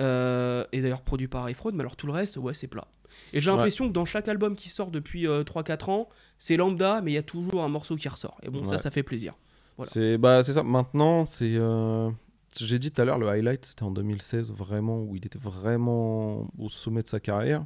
[0.00, 1.72] Euh, et d'ailleurs produit par Harry Fraud.
[1.72, 2.88] Mais alors tout le reste, ouais, c'est plat.
[3.32, 3.56] Et j'ai Ouais.
[3.56, 7.14] l'impression que dans chaque album qui sort depuis euh, 3-4 ans, c'est lambda, mais il
[7.14, 8.38] y a toujours un morceau qui ressort.
[8.42, 8.78] Et bon, ça, Ouais.
[8.78, 9.34] ça fait plaisir.
[9.76, 9.90] Voilà.
[9.90, 10.62] C'est bah, ça.
[10.62, 11.54] Maintenant, c'est.
[11.56, 12.10] euh,
[12.58, 16.48] J'ai dit tout à l'heure, le highlight, c'était en 2016, vraiment, où il était vraiment
[16.58, 17.64] au sommet de sa carrière.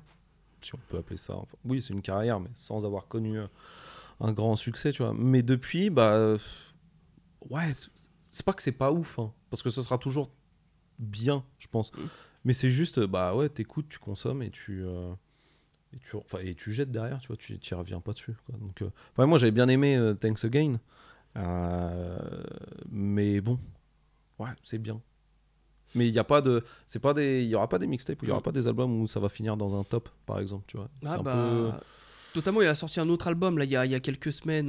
[0.60, 1.36] Si on peut appeler ça.
[1.36, 3.46] Enfin, oui, c'est une carrière, mais sans avoir connu euh,
[4.20, 5.14] un grand succès, tu vois.
[5.16, 6.36] Mais depuis, bah.
[7.50, 7.88] Ouais, c'est-
[8.30, 10.30] c'est pas que c'est pas ouf, hein, parce que ce sera toujours
[10.98, 11.92] bien, je pense.
[11.92, 11.98] Mm.
[12.44, 14.82] Mais c'est juste, bah ouais, t'écoutes, tu consommes et tu.
[14.84, 15.12] euh,
[15.94, 18.34] et tu, et tu jettes derrière, tu vois, tu y reviens pas dessus.
[18.46, 18.58] Quoi.
[18.58, 20.78] Donc, euh, enfin, moi, j'avais bien aimé euh, Thanks Again.
[22.90, 23.58] Mais bon,
[24.38, 25.00] ouais, c'est bien.
[25.94, 28.20] Mais il y a pas de, c'est pas des, il y aura pas des mixtapes,
[28.22, 28.42] ou il y aura Mm.
[28.42, 30.88] pas des albums où ça va finir dans un top, par exemple, tu vois.
[31.04, 31.72] Ah un bah, peu-
[32.34, 34.32] Notamment, il a sorti un autre album là, il y a, il y a quelques
[34.32, 34.68] semaines.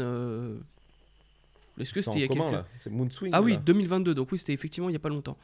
[1.80, 2.66] Est-ce que c'était il y a commun, quelques...
[2.78, 3.32] C'est Moonswing.
[3.34, 3.60] Ah oui, là.
[3.66, 5.36] 2022, donc oui, c'était effectivement il y a pas longtemps.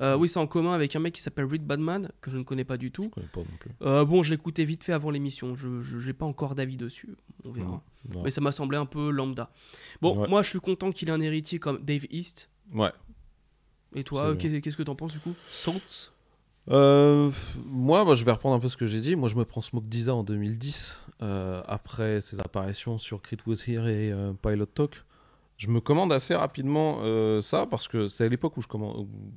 [0.00, 2.44] Euh, oui, c'est en commun avec un mec qui s'appelle Reed Badman, que je ne
[2.44, 3.08] connais pas du Je tout.
[3.08, 3.70] connais pas non plus.
[3.82, 5.68] Euh, bon, je l'écoutais vite fait avant l'émission, je
[6.06, 7.82] n'ai pas encore d'avis dessus, on verra.
[8.22, 9.50] Mais ça m'a semblé un peu lambda.
[10.00, 10.28] Bon, Ouais.
[10.28, 12.48] moi je suis content qu'il ait un héritier comme Dave East.
[12.72, 12.92] Ouais.
[13.94, 15.34] Et toi, qu'est-ce que t'en penses du coup?
[15.50, 16.12] Salts
[16.70, 17.30] Euh,
[17.64, 19.16] moi, je vais reprendre un peu ce que j'ai dit.
[19.16, 23.64] Moi, je me prends Smoke Disa en 2010, euh, après ses apparitions sur Crit Was
[23.66, 25.02] Here et euh, Pilot Talk.
[25.58, 28.62] Je me commande assez rapidement euh, ça parce que c'est à l'époque où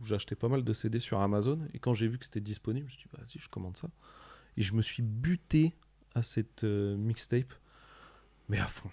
[0.06, 2.96] j'achetais pas mal de CD sur Amazon et quand j'ai vu que c'était disponible, je
[2.96, 3.90] me suis dit vas-y, je commande ça
[4.56, 5.74] et je me suis buté
[6.14, 7.52] à cette euh, mixtape,
[8.50, 8.90] mais à fond.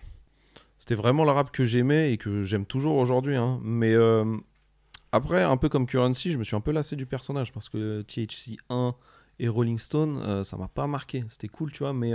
[0.78, 3.36] C'était vraiment le rap que j'aimais et que j'aime toujours aujourd'hui.
[3.36, 3.60] hein.
[3.62, 4.24] Mais euh,
[5.12, 8.00] après, un peu comme Currency, je me suis un peu lassé du personnage parce que
[8.02, 8.94] THC 1
[9.38, 11.24] et Rolling Stone, ça m'a pas marqué.
[11.28, 12.12] C'était cool, tu vois, mais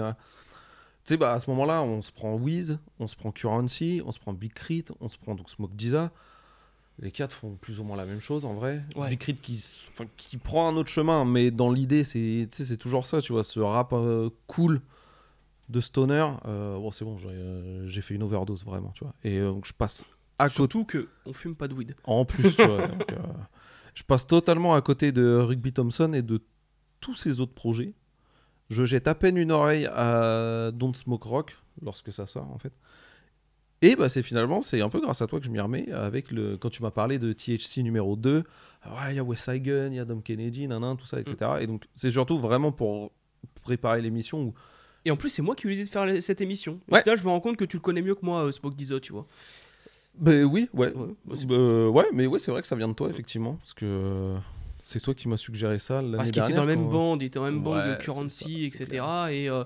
[1.05, 4.11] tu sais, bah, à ce moment-là, on se prend Wiz, on se prend Currency, on
[4.13, 6.11] se prend Big Crit, on se prend donc Smoke Disa.
[6.99, 8.83] Les quatre font plus ou moins la même chose en vrai.
[8.95, 9.09] Ouais.
[9.09, 9.61] Big Crit qui,
[10.15, 13.91] qui prend un autre chemin, mais dans l'idée, c'est toujours ça, tu vois, ce rap
[13.91, 14.81] euh, cool
[15.67, 16.29] de stoner.
[16.45, 19.13] euh, bon, c'est bon, j'ai euh, j'ai fait une overdose vraiment, tu vois.
[19.23, 20.05] Et donc, je passe
[20.39, 20.55] à côté.
[20.55, 21.95] Surtout que on fume pas de weed.
[22.05, 22.87] En plus, tu vois.
[22.87, 23.13] donc,
[23.93, 26.41] je passe totalement à côté de Rugby Thompson et de
[26.99, 27.93] tous ses autres projets.
[28.73, 32.73] Je jette à peine une oreille à Don't Smoke Rock lorsque ça sort, en fait.
[33.81, 36.31] Et bah, c'est finalement, c'est un peu grâce à toi que je m'y remets avec
[36.31, 36.57] le.
[36.57, 38.43] Quand tu m'as parlé de THC numéro 2,
[38.83, 41.19] ah ouais, il y a West Gun, il y a Dom Kennedy, nanan, tout ça,
[41.19, 41.51] etc.
[41.59, 43.11] Et donc, c'est surtout vraiment pour
[43.63, 44.53] préparer l'émission où.
[45.05, 46.79] Et en plus, c'est moi qui ai eu l'idée de faire cette émission.
[46.87, 47.01] Et Ouais.
[47.01, 49.01] Final, je me rends compte que tu le connais mieux que moi, euh, Smoke Dizzo,
[49.01, 49.27] tu vois.
[50.17, 50.93] Ben oui, ouais.
[50.95, 53.55] Ouais, bah, Euh, ouais, mais ouais, c'est vrai que ça vient de toi, effectivement.
[53.55, 54.33] Parce que
[54.83, 57.25] c'est toi qui m'as suggéré ça l'année Parce qu'il était dans la même bande, il
[57.25, 59.03] était dans la même bande de Currency, ça, etc.
[59.31, 59.63] Et, euh,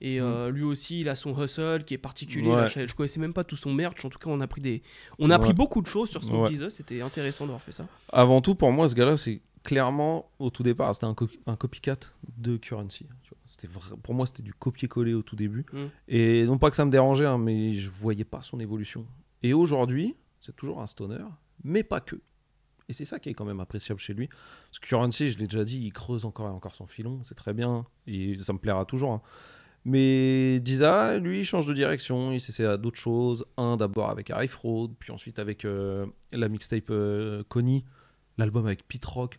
[0.00, 2.48] et euh, lui aussi, il a son hustle qui est particulier.
[2.48, 2.56] Ouais.
[2.56, 4.02] Là, je, je connaissais même pas tout son merch.
[4.04, 4.82] En tout cas, on a appris, des...
[5.18, 5.52] on a Ouais.
[5.52, 6.48] beaucoup de choses sur Smoke Ouais.
[6.48, 6.70] Dizzo.
[6.70, 7.86] C'était intéressant d'avoir fait ça.
[8.10, 11.56] Avant tout, pour moi, ce gars-là, c'est clairement, au tout départ, c'était un, co- un
[11.56, 11.96] copycat
[12.38, 13.06] de Currency.
[13.22, 13.38] tu vois.
[13.46, 15.66] C'était vra- Pour moi, c'était du copier-coller au tout début.
[15.72, 15.78] Mm.
[16.08, 19.04] Et non pas que ça me dérangeait, hein, mais je voyais pas son évolution.
[19.42, 21.24] Et aujourd'hui, c'est toujours un stoner,
[21.62, 22.16] mais pas que.
[22.90, 24.26] Et c'est ça qui est quand même appréciable chez lui.
[24.26, 27.36] Parce que Currency, je l'ai déjà dit, il creuse encore et encore son filon, c'est
[27.36, 29.12] très bien, et ça me plaira toujours.
[29.12, 29.22] hein.
[29.84, 33.46] Mais Disa, lui, il change de direction, il s'essaie à d'autres choses.
[33.56, 37.84] Un, d'abord avec Harry Fraud, puis ensuite avec euh, la mixtape euh, Connie,
[38.36, 39.38] l'album avec Pete Rock.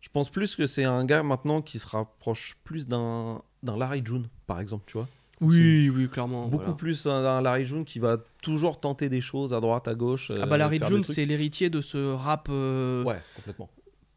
[0.00, 4.28] Je pense plus que c'est un gars maintenant qui se rapproche plus d'un Larry June,
[4.46, 5.08] par exemple, tu vois.
[5.40, 6.46] Oui, oui, clairement.
[6.48, 6.76] Beaucoup voilà.
[6.78, 10.30] plus un, un Larry June qui va toujours tenter des choses à droite, à gauche.
[10.30, 13.68] Ah euh, bah Larry June, c'est l'héritier de ce rap, euh, Ouais, complètement.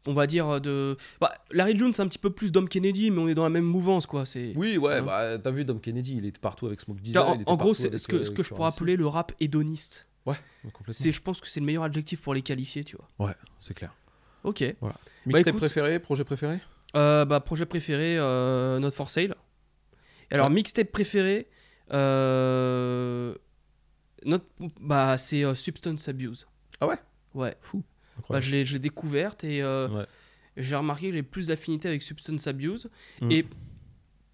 [0.06, 0.96] on va dire de.
[1.20, 3.50] Bah, Larry June, c'est un petit peu plus Dom Kennedy, mais on est dans la
[3.50, 4.24] même mouvance, quoi.
[4.24, 4.54] C'est.
[4.56, 5.02] Oui, ouais, Ouais.
[5.02, 7.22] bah t'as vu Dom Kennedy, il était partout avec Smoke Disa.
[7.26, 8.96] en, il était en gros, c'est avec, ce que, euh, ce que je pourrais appeler
[8.96, 10.06] le rap hédoniste.
[10.24, 10.92] Ouais, complètement.
[10.92, 13.26] C'est, je pense que c'est le meilleur adjectif pour les qualifier, tu vois.
[13.28, 13.94] Ouais, c'est clair.
[14.44, 14.60] Ok.
[15.26, 16.60] Mixtape écoute- préféré, projet préféré?
[16.96, 19.34] Euh, bah, projet préféré, euh, Not for Sale.
[20.30, 20.54] Alors, Ouais.
[20.54, 21.48] mixtape préféré,
[21.92, 23.34] euh,
[24.24, 24.38] not-
[24.80, 26.46] bah, c'est euh, Substance Abuse.
[26.80, 26.98] Ah ouais?
[27.34, 27.56] Ouais.
[27.60, 27.82] Fou.
[28.28, 30.06] Bah, je l'ai je l'ai découverte et euh, Ouais.
[30.56, 32.88] j'ai remarqué que j'ai plus d'affinité avec Substance Abuse.
[33.22, 33.30] Mm.
[33.30, 33.46] Et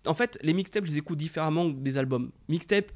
[0.07, 2.33] en fait, les mixtapes, je les écoute différemment des albums.
[2.49, 2.91] Mixtape,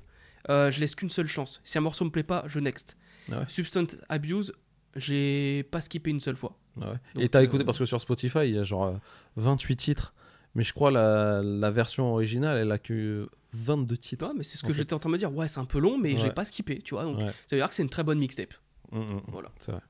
[0.48, 1.60] je laisse qu'une seule chance.
[1.64, 2.96] Si un morceau me plaît pas, je next.
[3.30, 3.44] Ah ouais.
[3.48, 4.52] Substance Abuse,
[4.96, 6.58] j'ai pas skippé une seule fois.
[6.76, 6.86] Ouais.
[7.14, 8.96] Donc, Et t'as écouté, parce que sur Spotify, il y a genre euh,
[9.36, 10.12] 28 titres.
[10.54, 14.26] Mais je crois la, la version originale, elle a que 22 titres.
[14.26, 15.32] Ouais, mais c'est ce que j'étais en train de me dire.
[15.32, 17.04] Ouais, c'est un peu long, mais j'ai pas skippé, tu vois.
[17.04, 18.54] Donc, ça veut dire que c'est une très bonne mixtape.
[18.92, 19.50] Mm, mm, Voilà.
[19.58, 19.82] C'est vrai.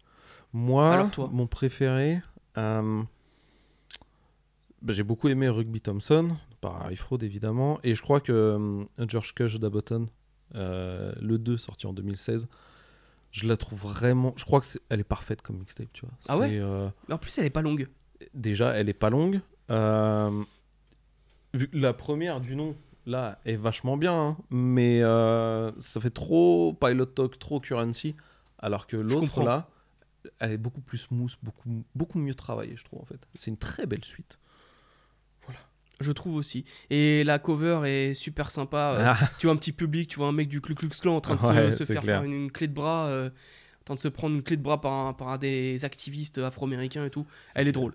[0.53, 2.21] Moi, Alors, toi mon préféré,
[2.59, 3.03] euh,
[4.83, 8.85] bah, j'ai beaucoup aimé Rugby Thompson, par Harry Fraud évidemment, et je crois que euh,
[9.07, 10.09] George Cush d'Aboton,
[10.57, 12.49] euh, le 2 sorti en 2016,
[13.31, 14.33] je la trouve vraiment.
[14.37, 16.15] Je crois qu'elle est parfaite comme mixtape, tu vois.
[16.29, 17.89] Ah ouais euh, Mais en plus, elle est pas longue.
[18.35, 19.41] déjà, elle est pas longue.
[19.71, 20.43] Euh,
[21.55, 26.11] vu que la première du nom, là, est vachement bien, hein, mais euh, ça fait
[26.11, 28.15] trop Pilot Talk, trop Currency,
[28.59, 29.69] alors que l'autre, là,
[30.39, 33.21] elle est beaucoup plus smooth, beaucoup, beaucoup mieux travaillée, je trouve, en fait.
[33.35, 34.39] C'est une très belle suite.
[36.03, 36.65] Je trouve aussi.
[36.89, 38.95] Et la cover est super sympa.
[38.97, 41.17] euh, Ah, Tu vois un petit public, tu vois un mec du Ku Klux Klan
[41.17, 43.95] en train de se- Ouais, se, c'est faire une, une clé de bras, en train
[43.97, 47.11] de se prendre une clé de bras par, un- par un des activistes afro-américains et
[47.11, 47.27] tout.
[47.55, 47.93] Elle est drôle.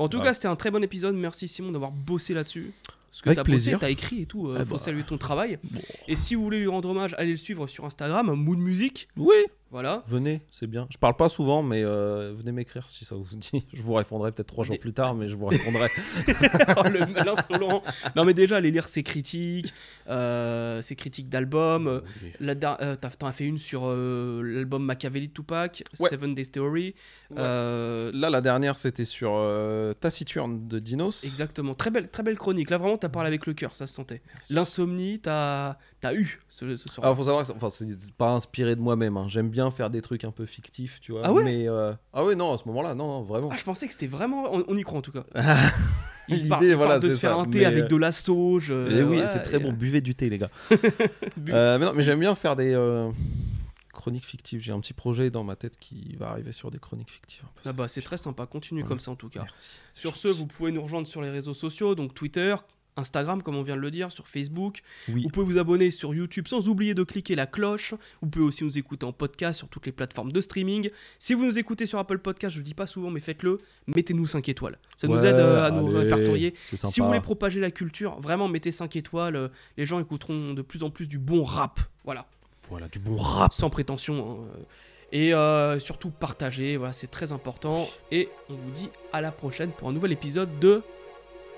[0.00, 0.24] Bon, en tout Ouais.
[0.24, 1.14] cas, c'était un très bon épisode.
[1.14, 2.72] Merci Simon d'avoir bossé là-dessus.
[3.10, 3.78] Parce que t'as bossé, plaisir.
[3.80, 4.48] t'as écrit et tout.
[4.48, 4.78] euh, Ah faut bah.
[4.78, 5.58] saluer ton travail.
[5.62, 5.80] bon.
[6.08, 9.08] Et si vous voulez lui rendre hommage, allez le suivre sur Instagram, Mood Music.
[9.18, 9.34] Oui,
[9.70, 10.02] Voilà.
[10.06, 10.88] Venez, c'est bien.
[10.90, 13.64] Je parle pas souvent, mais euh, venez m'écrire si ça vous dit.
[13.72, 15.88] Je vous répondrai peut-être trois jours plus tard, mais je vous répondrai.
[16.76, 17.82] Oh, le l'insolent.
[18.16, 19.72] Non, mais déjà, aller lire ses critiques,
[20.08, 22.02] euh, ses critiques d'albums.
[22.40, 26.08] euh, da- euh, T'en as fait une sur l'album Machiavelli de Tupac, Ouais.
[26.10, 26.94] Seven Days Theory.
[27.30, 29.32] Là, la dernière, c'était sur
[30.00, 31.24] Taciturne de Dinos.
[31.24, 31.74] exactement.
[31.74, 32.70] Très belle, très belle chronique.
[32.70, 34.22] Là, vraiment, t'as parlé avec le cœur, ça se sentait.
[34.50, 37.04] L'insomnie, t'as as eu ce, ce soir.
[37.04, 39.16] Alors, faut savoir que c'est- enfin, c'est pas inspiré de moi-même.
[39.16, 39.26] hein.
[39.28, 41.22] J'aime bien faire des trucs un peu fictifs, tu vois.
[41.24, 43.50] Ah ouais mais, euh, Ah ouais, non, à ce moment-là, non, non, vraiment.
[43.52, 44.44] Ah, je pensais que c'était vraiment.
[44.54, 45.24] On, on y croit en tout cas.
[46.28, 47.40] L'idée, voilà, de se faire ça.
[47.40, 48.68] un thé Mais, avec euh, de la sauge.
[48.70, 49.72] euh, Et oui, ouais, c'est très et, bon.
[49.72, 50.50] Buvez du thé, les gars.
[51.48, 53.10] Euh, mais non, mais j'aime bien faire des euh,
[53.92, 54.60] chroniques fictives.
[54.60, 57.42] J'ai un petit projet dans ma tête qui va arriver sur des chroniques fictives.
[57.44, 57.68] un peu.
[57.68, 58.46] Ah bah, c'est très sympa.
[58.46, 59.40] Continue comme ça en tout cas.
[59.42, 59.70] Merci.
[59.90, 62.54] Sur ce, vous pouvez nous rejoindre sur les réseaux sociaux, donc Twitter,
[63.00, 64.82] Instagram, comme on vient de le dire, sur Facebook.
[65.08, 65.22] Oui.
[65.24, 67.94] Vous pouvez vous abonner sur YouTube sans oublier de cliquer la cloche.
[68.22, 70.90] Vous pouvez aussi nous écouter en podcast sur toutes les plateformes de streaming.
[71.18, 73.58] Si vous nous écoutez sur Apple Podcast, je le dis pas souvent, mais faites-le.
[73.88, 74.78] Mettez-nous 5 étoiles.
[74.96, 76.54] Ça nous aide euh, à nous répertorier.
[76.74, 79.36] Si vous voulez propager la culture, vraiment mettez 5 étoiles.
[79.36, 81.80] euh, Les gens écouteront de plus en plus du bon rap.
[82.04, 82.26] Voilà.
[82.68, 83.52] Voilà, du bon rap.
[83.52, 84.38] Sans prétention.
[84.42, 84.58] hein.
[85.12, 86.76] Et euh, surtout partagez.
[86.76, 87.88] Voilà, c'est très important.
[88.12, 90.82] Et on vous dit à la prochaine pour un nouvel épisode de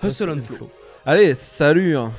[0.02, 0.70] Hustle and Flow.
[1.04, 2.12] Allez, salut hein.